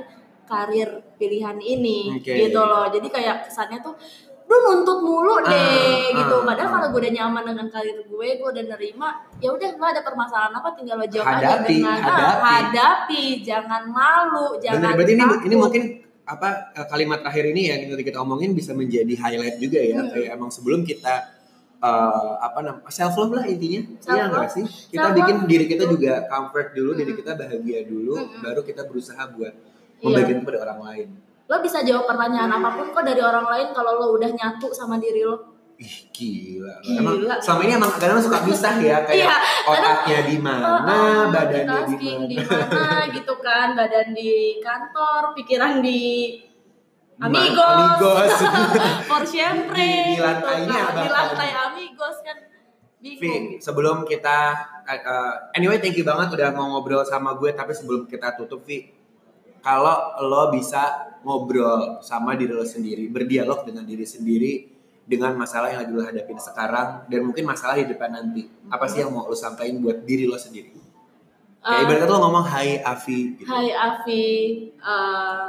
karir 0.48 1.04
pilihan 1.20 1.60
ini, 1.60 2.16
Oke. 2.16 2.32
gitu 2.32 2.56
loh. 2.56 2.88
Jadi 2.88 3.12
kayak 3.12 3.52
kesannya 3.52 3.84
tuh 3.84 3.92
lu 4.48 4.56
nuntut 4.58 4.98
mulu 4.98 5.34
deh 5.40 6.08
Ah, 6.08 6.16
gitu. 6.16 6.34
ah, 6.34 6.42
Padahal 6.42 6.64
ah. 6.64 6.72
kalau 6.72 6.86
gue 6.88 7.00
udah 7.00 7.12
nyaman 7.14 7.42
dengan 7.46 7.66
karir 7.68 7.98
gue, 8.00 8.28
gue 8.34 8.48
udah 8.48 8.64
nerima, 8.66 9.08
ya 9.36 9.48
udah 9.50 9.68
nggak 9.70 9.90
ada 9.90 10.02
permasalahan 10.02 10.52
apa, 10.54 10.68
tinggal 10.72 10.96
lo 10.96 11.06
jawab 11.06 11.28
aja 11.30 11.36
Hadapi, 11.36 11.74
dengan 11.74 11.92
ah, 11.94 12.00
hadapi. 12.00 12.40
hadapi, 12.42 13.22
jangan 13.42 13.82
malu, 13.86 14.56
jangan 14.56 14.80
Bener, 14.82 14.96
berarti 14.96 15.12
ini 15.12 15.22
takut. 15.22 15.40
ini 15.42 15.54
mungkin 15.54 15.82
apa 16.24 16.48
eh, 16.72 16.86
kalimat 16.86 17.18
terakhir 17.20 17.44
ini 17.46 17.62
yang 17.66 17.80
nanti 17.86 18.04
kita 18.04 18.18
omongin 18.18 18.52
bisa 18.52 18.72
menjadi 18.72 19.14
highlight 19.14 19.56
juga 19.56 19.80
ya 19.82 19.96
Hmm. 19.98 20.10
kayak 20.10 20.28
emang 20.30 20.48
sebelum 20.48 20.80
kita 20.82 21.14
eh, 21.78 22.32
apa 22.38 22.58
namanya 22.58 22.90
self 22.90 23.16
love 23.16 23.32
lah 23.32 23.44
intinya 23.44 23.80
Self 23.98 24.12
iya 24.12 24.24
nggak 24.26 24.48
sih 24.50 24.64
kita 24.90 25.06
Self 25.06 25.16
bikin 25.16 25.36
diri 25.44 25.64
kita 25.66 25.84
juga 25.86 26.26
comfort 26.26 26.72
dulu 26.72 26.90
diri 26.92 27.12
Hmm. 27.12 27.18
kita 27.18 27.32
bahagia 27.34 27.80
dulu 27.82 28.12
Hmm. 28.14 28.40
baru 28.40 28.60
kita 28.62 28.82
berusaha 28.84 29.22
buat 29.30 29.54
Iya. 29.54 30.04
membagikan 30.04 30.38
kepada 30.42 30.58
orang 30.62 30.80
lain 30.82 31.08
lo 31.48 31.56
bisa 31.58 31.80
jawab 31.80 32.04
pertanyaan 32.04 32.52
apa 32.52 32.68
pun 32.70 32.92
kok 32.92 33.02
dari 33.02 33.18
orang 33.18 33.48
lain 33.48 33.68
kalau 33.72 33.96
lo 33.96 34.06
udah 34.12 34.28
nyatu 34.28 34.68
sama 34.70 34.96
diri 34.96 35.24
lo 35.24 35.56
ih 35.78 36.10
gila, 36.10 36.82
Gila. 36.82 36.98
emang 36.98 37.14
selama 37.38 37.60
ini 37.62 37.72
emang 37.72 37.92
kadang 37.94 38.18
suka 38.18 38.42
pisah 38.42 38.74
ya 38.78 38.98
kayak 39.06 39.24
Iya, 39.24 39.36
otaknya 39.64 40.18
di 40.26 40.36
mana 40.36 40.70
badannya 41.30 41.80
di 42.26 42.36
mana 42.36 43.06
gitu 43.08 43.34
kan 43.38 43.72
badan 43.72 44.10
di 44.10 44.58
kantor 44.58 45.32
pikiran 45.32 45.78
di 45.78 46.34
amigos, 47.16 47.62
amigos. 47.94 48.30
for 49.10 49.22
siempre 49.22 49.78
Di- 49.78 50.14
di 50.14 50.20
lantainya 50.20 50.66
gitu 50.66 50.90
kan. 50.90 50.98
di 50.98 51.08
lantai 51.08 51.50
amigos 51.54 52.16
kan 52.20 52.36
bingung 52.98 53.46
sebelum 53.58 54.02
kita 54.02 54.38
uh, 54.84 55.34
anyway 55.54 55.78
thank 55.78 55.94
you 55.94 56.02
banget 56.02 56.34
udah 56.34 56.50
mau 56.50 56.66
ngobrol 56.68 57.06
sama 57.06 57.38
gue 57.38 57.54
tapi 57.54 57.70
sebelum 57.70 58.04
kita 58.04 58.34
tutup 58.34 58.66
Vi 58.66 58.97
kalau 59.60 60.22
lo 60.24 60.50
bisa 60.54 61.08
ngobrol 61.26 62.00
sama 62.00 62.38
diri 62.38 62.54
lo 62.54 62.64
sendiri 62.64 63.10
berdialog 63.10 63.66
dengan 63.66 63.82
diri 63.82 64.06
sendiri 64.06 64.52
dengan 65.08 65.32
masalah 65.40 65.72
yang 65.72 65.88
lagi 65.88 65.92
lo 65.96 66.04
hadapin 66.04 66.36
sekarang 66.36 67.08
dan 67.08 67.20
mungkin 67.24 67.48
masalah 67.48 67.80
di 67.80 67.88
depan 67.88 68.12
nanti. 68.12 68.44
Apa 68.68 68.84
sih 68.84 69.00
yang 69.00 69.16
mau 69.16 69.24
lo 69.24 69.32
sampaikan 69.32 69.80
buat 69.80 70.04
diri 70.04 70.28
lo 70.28 70.36
sendiri? 70.36 70.76
Kayak 71.64 71.80
Eh, 71.80 71.84
ibaratnya 71.88 72.12
lo 72.12 72.16
ngomong 72.28 72.44
Hai 72.44 72.70
Avi 72.84 73.18
gitu. 73.40 73.48
Hai 73.48 73.72
Avi 73.72 74.24
eh, 74.76 75.46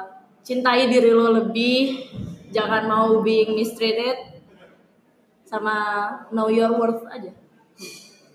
cintai 0.48 0.88
diri 0.88 1.12
lo 1.12 1.43
lebih. 1.43 2.08
Jangan 2.56 2.88
mau 2.88 3.19
being 3.19 3.60
mistreated. 3.60 4.39
Sama 5.43 5.76
know 6.32 6.48
your 6.48 6.72
worth 6.80 7.04
aja. 7.12 7.36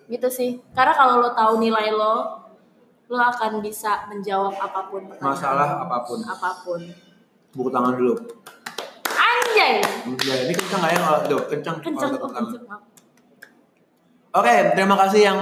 Gitu 0.04 0.28
sih. 0.28 0.60
Karena 0.76 0.92
kalau 0.92 1.24
lo 1.24 1.32
tahu 1.32 1.56
nilai 1.56 1.88
lo 1.88 2.43
lo 3.08 3.20
akan 3.20 3.60
bisa 3.60 4.08
menjawab 4.08 4.56
apa 4.56 4.80
pun 4.88 5.02
pertanyaan 5.08 5.34
masalah 5.36 5.68
apa 5.84 5.96
pun. 6.08 6.18
Apa 6.24 6.50
pun. 6.64 6.80
Buku 7.52 7.68
tangan 7.68 7.92
dulu. 8.00 8.14
Anjay. 9.12 9.84
Ya 10.24 10.34
ini 10.48 10.52
kencang 10.56 10.80
nggak 10.80 10.92
ya 10.92 11.00
kalau 11.04 11.42
kencang 11.52 11.76
kenceng. 11.84 12.10
Kalau 12.16 12.28
oh, 12.28 12.64
maaf. 12.64 12.82
oke 14.40 14.54
terima 14.72 14.96
kasih 15.04 15.20
yang 15.20 15.38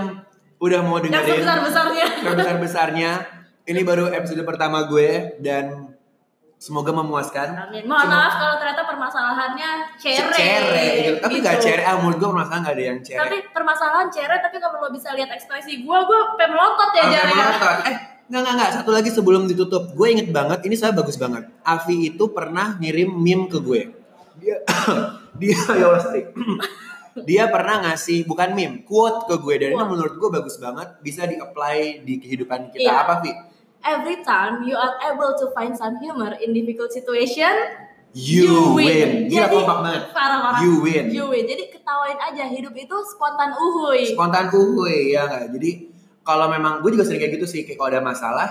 udah 0.62 0.80
mau 0.86 1.02
yang 1.02 1.10
dengerin. 1.10 1.42
sebesar 1.42 1.58
besarnya 1.66 2.06
sebesar 2.22 2.56
besarnya 2.62 3.10
ini 3.66 3.80
baru 3.82 4.10
episode 4.10 4.42
pertama 4.46 4.86
gue 4.86 5.38
dan 5.42 5.91
semoga 6.62 6.94
memuaskan 6.94 7.58
Amin. 7.58 7.82
mohon 7.84 8.06
Cuma- 8.06 8.14
maaf 8.14 8.34
kalau 8.38 8.54
ternyata 8.56 8.82
permasalahannya 8.86 9.70
cere 9.98 10.30
cere 10.30 10.86
gitu. 11.02 11.12
tapi 11.18 11.34
gitu. 11.34 11.42
nggak 11.42 11.58
cere 11.58 11.82
ah 11.82 11.98
menurut 11.98 12.16
gue 12.16 12.28
permasalahan 12.30 12.60
nggak 12.62 12.76
ada 12.78 12.84
yang 12.84 12.98
cere 13.02 13.18
tapi 13.18 13.36
permasalahan 13.50 14.06
cere 14.08 14.36
tapi 14.38 14.56
kalau 14.62 14.78
lo 14.78 14.88
bisa 14.88 15.10
lihat 15.10 15.30
ekspresi 15.32 15.82
gue 15.82 15.98
gue 16.00 16.20
pengen 16.38 16.54
melotot 16.54 16.90
ya 16.92 17.02
Sampai 17.02 17.14
jare 17.18 17.32
melotot. 17.34 17.78
eh 17.84 17.96
Nggak, 18.22 18.40
nggak, 18.40 18.54
nggak. 18.56 18.70
Satu 18.72 18.90
lagi 18.96 19.10
sebelum 19.12 19.44
ditutup. 19.44 19.92
Gue 19.92 20.08
inget 20.08 20.32
banget, 20.32 20.64
ini 20.64 20.72
saya 20.72 20.96
bagus 20.96 21.20
banget. 21.20 21.52
Avi 21.60 22.08
itu 22.08 22.32
pernah 22.32 22.80
ngirim 22.80 23.12
meme 23.12 23.44
ke 23.44 23.60
gue. 23.60 23.92
Dia, 24.40 24.56
dia, 25.42 25.52
ya 25.76 25.84
Allah, 25.84 26.00
sorry. 26.00 26.32
dia 27.28 27.52
pernah 27.52 27.84
ngasih, 27.84 28.24
bukan 28.24 28.56
meme, 28.56 28.88
quote 28.88 29.28
ke 29.28 29.36
gue. 29.36 29.54
Dan 29.60 29.76
ini 29.76 29.84
menurut 29.84 30.16
gue 30.16 30.30
bagus 30.32 30.56
banget. 30.56 30.96
Bisa 31.04 31.28
di-apply 31.28 32.08
di 32.08 32.14
kehidupan 32.16 32.72
kita. 32.72 32.80
Iya. 32.80 33.04
Apa, 33.04 33.20
Vi? 33.20 33.36
Every 33.82 34.22
time 34.22 34.62
you 34.62 34.78
are 34.78 34.94
able 35.10 35.34
to 35.42 35.50
find 35.52 35.74
some 35.74 35.98
humor 35.98 36.38
in 36.38 36.54
difficult 36.54 36.94
situation, 36.94 37.50
You, 38.12 38.76
win. 38.76 39.32
Gila, 39.32 39.48
Jadi 39.48 39.56
kompak 39.56 39.78
banget. 39.80 40.02
parah-parah. 40.12 40.60
You 40.60 40.84
win. 40.84 41.04
You 41.08 41.32
win. 41.32 41.48
Jadi 41.48 41.72
ketawain 41.72 42.20
aja 42.20 42.44
hidup 42.44 42.76
itu 42.76 42.96
spontan 43.08 43.56
uhuy. 43.56 44.12
Spontan 44.12 44.52
uhuy, 44.52 45.16
ya 45.16 45.24
nggak? 45.24 45.56
Jadi 45.56 45.70
kalau 46.20 46.52
memang, 46.52 46.84
gue 46.84 46.92
juga 46.92 47.08
sering 47.08 47.24
kayak 47.24 47.40
gitu 47.40 47.48
sih. 47.48 47.64
Kayak 47.64 47.80
kalau 47.80 47.88
ada 47.88 48.02
masalah, 48.04 48.48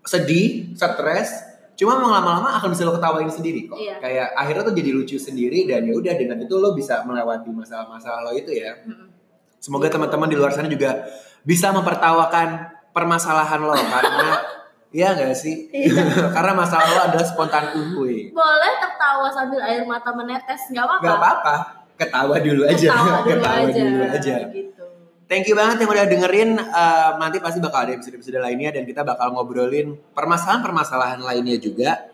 sedih, 0.00 0.72
stres, 0.72 1.28
cuma 1.76 2.00
mau 2.00 2.08
lama-lama 2.08 2.56
akan 2.56 2.72
bisa 2.72 2.88
lo 2.88 2.96
ketawain 2.96 3.28
sendiri 3.28 3.68
kok. 3.68 3.76
Iya. 3.76 4.00
Kayak 4.00 4.28
akhirnya 4.32 4.62
tuh 4.64 4.74
jadi 4.80 4.90
lucu 4.96 5.16
sendiri 5.20 5.68
dan 5.68 5.84
ya 5.84 5.92
udah 5.92 6.14
dengan 6.16 6.40
itu 6.40 6.56
lo 6.56 6.72
bisa 6.72 7.04
melewati 7.04 7.52
masalah-masalah 7.52 8.24
lo 8.24 8.32
itu 8.32 8.48
ya. 8.48 8.80
Mm-mm. 8.80 9.12
Semoga 9.60 9.92
teman-teman 9.92 10.32
di 10.32 10.40
luar 10.40 10.56
sana 10.56 10.72
juga 10.72 11.04
bisa 11.44 11.68
mempertawakan 11.68 12.75
permasalahan 12.96 13.60
lo 13.60 13.76
karena 13.76 14.28
Iya 14.96 15.12
gak 15.12 15.36
sih? 15.36 15.68
Iya. 15.76 16.08
karena 16.36 16.56
masalah 16.56 16.88
lo 16.88 17.00
adalah 17.12 17.26
spontan 17.26 17.68
uhuy. 17.76 18.32
Boleh 18.32 18.72
tertawa 18.80 19.28
sambil 19.28 19.60
air 19.60 19.84
mata 19.84 20.08
menetes, 20.16 20.72
nggak 20.72 20.84
apa-apa. 20.88 21.04
Gak 21.04 21.18
apa-apa, 21.20 21.54
ketawa 22.00 22.34
dulu 22.40 22.62
aja. 22.64 22.88
Ketawa 22.96 23.18
dulu 23.20 23.28
Ketawa 23.44 23.56
aja. 23.60 23.80
dulu 23.84 24.04
aja. 24.08 24.36
Gitu. 24.48 24.84
Thank 25.26 25.50
you 25.50 25.58
banget 25.58 25.82
yang 25.84 25.90
udah 25.90 26.06
dengerin. 26.06 26.50
Eh, 26.56 27.10
nanti 27.18 27.36
pasti 27.42 27.58
bakal 27.60 27.84
ada 27.84 27.92
episode-episode 27.98 28.40
lainnya 28.40 28.72
dan 28.72 28.86
kita 28.88 29.02
bakal 29.02 29.34
ngobrolin 29.36 29.98
permasalahan-permasalahan 30.16 31.20
lainnya 31.20 31.58
juga. 31.60 32.06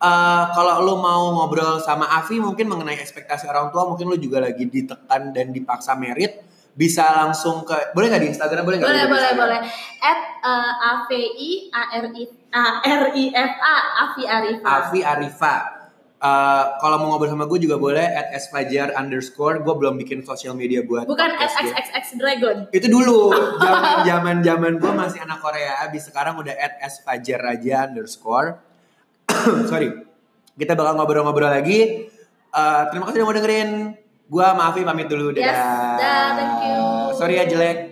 Eh, 0.00 0.44
kalau 0.56 0.80
lu 0.82 0.96
mau 0.98 1.30
ngobrol 1.36 1.78
sama 1.78 2.08
Avi 2.16 2.40
mungkin 2.40 2.66
mengenai 2.66 2.96
ekspektasi 2.98 3.44
orang 3.46 3.68
tua, 3.70 3.86
mungkin 3.86 4.08
lu 4.08 4.16
juga 4.16 4.40
lagi 4.40 4.66
ditekan 4.66 5.30
dan 5.36 5.52
dipaksa 5.52 5.92
merit, 5.94 6.40
bisa 6.76 7.04
langsung 7.12 7.66
ke 7.66 7.92
boleh 7.92 8.08
nggak 8.08 8.22
di 8.22 8.30
Instagram 8.32 8.62
boleh 8.62 8.76
nggak? 8.80 8.88
Boleh, 8.88 9.06
boleh, 9.06 9.32
boleh. 9.36 9.60
At 10.00 10.20
uh, 10.40 10.72
A 10.80 10.92
V 11.06 11.10
I 11.18 11.50
A 11.74 11.82
R 12.00 12.06
I 12.14 12.24
A 12.54 12.64
R 12.82 13.02
I 13.12 13.24
F 13.34 13.52
A 13.58 13.76
Avi 14.06 14.24
Arifa. 14.26 14.66
Avi 14.66 15.00
Arifa. 15.02 15.56
Eh, 16.20 16.64
kalau 16.84 17.00
mau 17.00 17.16
ngobrol 17.16 17.32
sama 17.32 17.48
gue 17.48 17.64
juga 17.64 17.80
boleh 17.80 18.04
at 18.04 18.36
sfajar 18.36 18.92
underscore. 18.92 19.64
Gue 19.64 19.72
belum 19.72 19.96
bikin 19.96 20.20
sosial 20.20 20.52
media 20.52 20.84
buat 20.84 21.08
Bukan 21.08 21.30
at 21.32 21.48
podcast 21.48 21.64
gue. 21.64 21.72
XXX 21.72 22.04
Dragon. 22.20 22.56
itu 22.76 22.86
dulu 22.92 23.32
zaman 23.56 23.96
zaman 24.08 24.36
zaman 24.44 24.72
gue 24.76 24.92
masih 24.92 25.24
anak 25.24 25.40
Korea 25.40 25.80
abis 25.88 26.12
sekarang 26.12 26.36
udah 26.36 26.52
at 26.52 26.76
s 26.84 27.00
fajar 27.00 27.40
aja 27.40 27.88
underscore 27.88 28.60
sorry 29.72 29.96
kita 30.60 30.76
bakal 30.76 31.00
ngobrol-ngobrol 31.00 31.48
lagi 31.48 32.10
Eh, 32.50 32.82
terima 32.90 33.06
kasih 33.06 33.22
udah 33.22 33.28
mau 33.30 33.36
dengerin 33.38 33.70
gue 34.30 34.46
maafi 34.54 34.86
pamit 34.86 35.10
dulu 35.10 35.34
dadah 35.34 35.42
Yes, 35.42 35.58
dah, 35.98 36.26
thank 36.38 36.62
you. 36.62 36.78
sorry 37.18 37.34
ya 37.34 37.44
jelek 37.44 37.89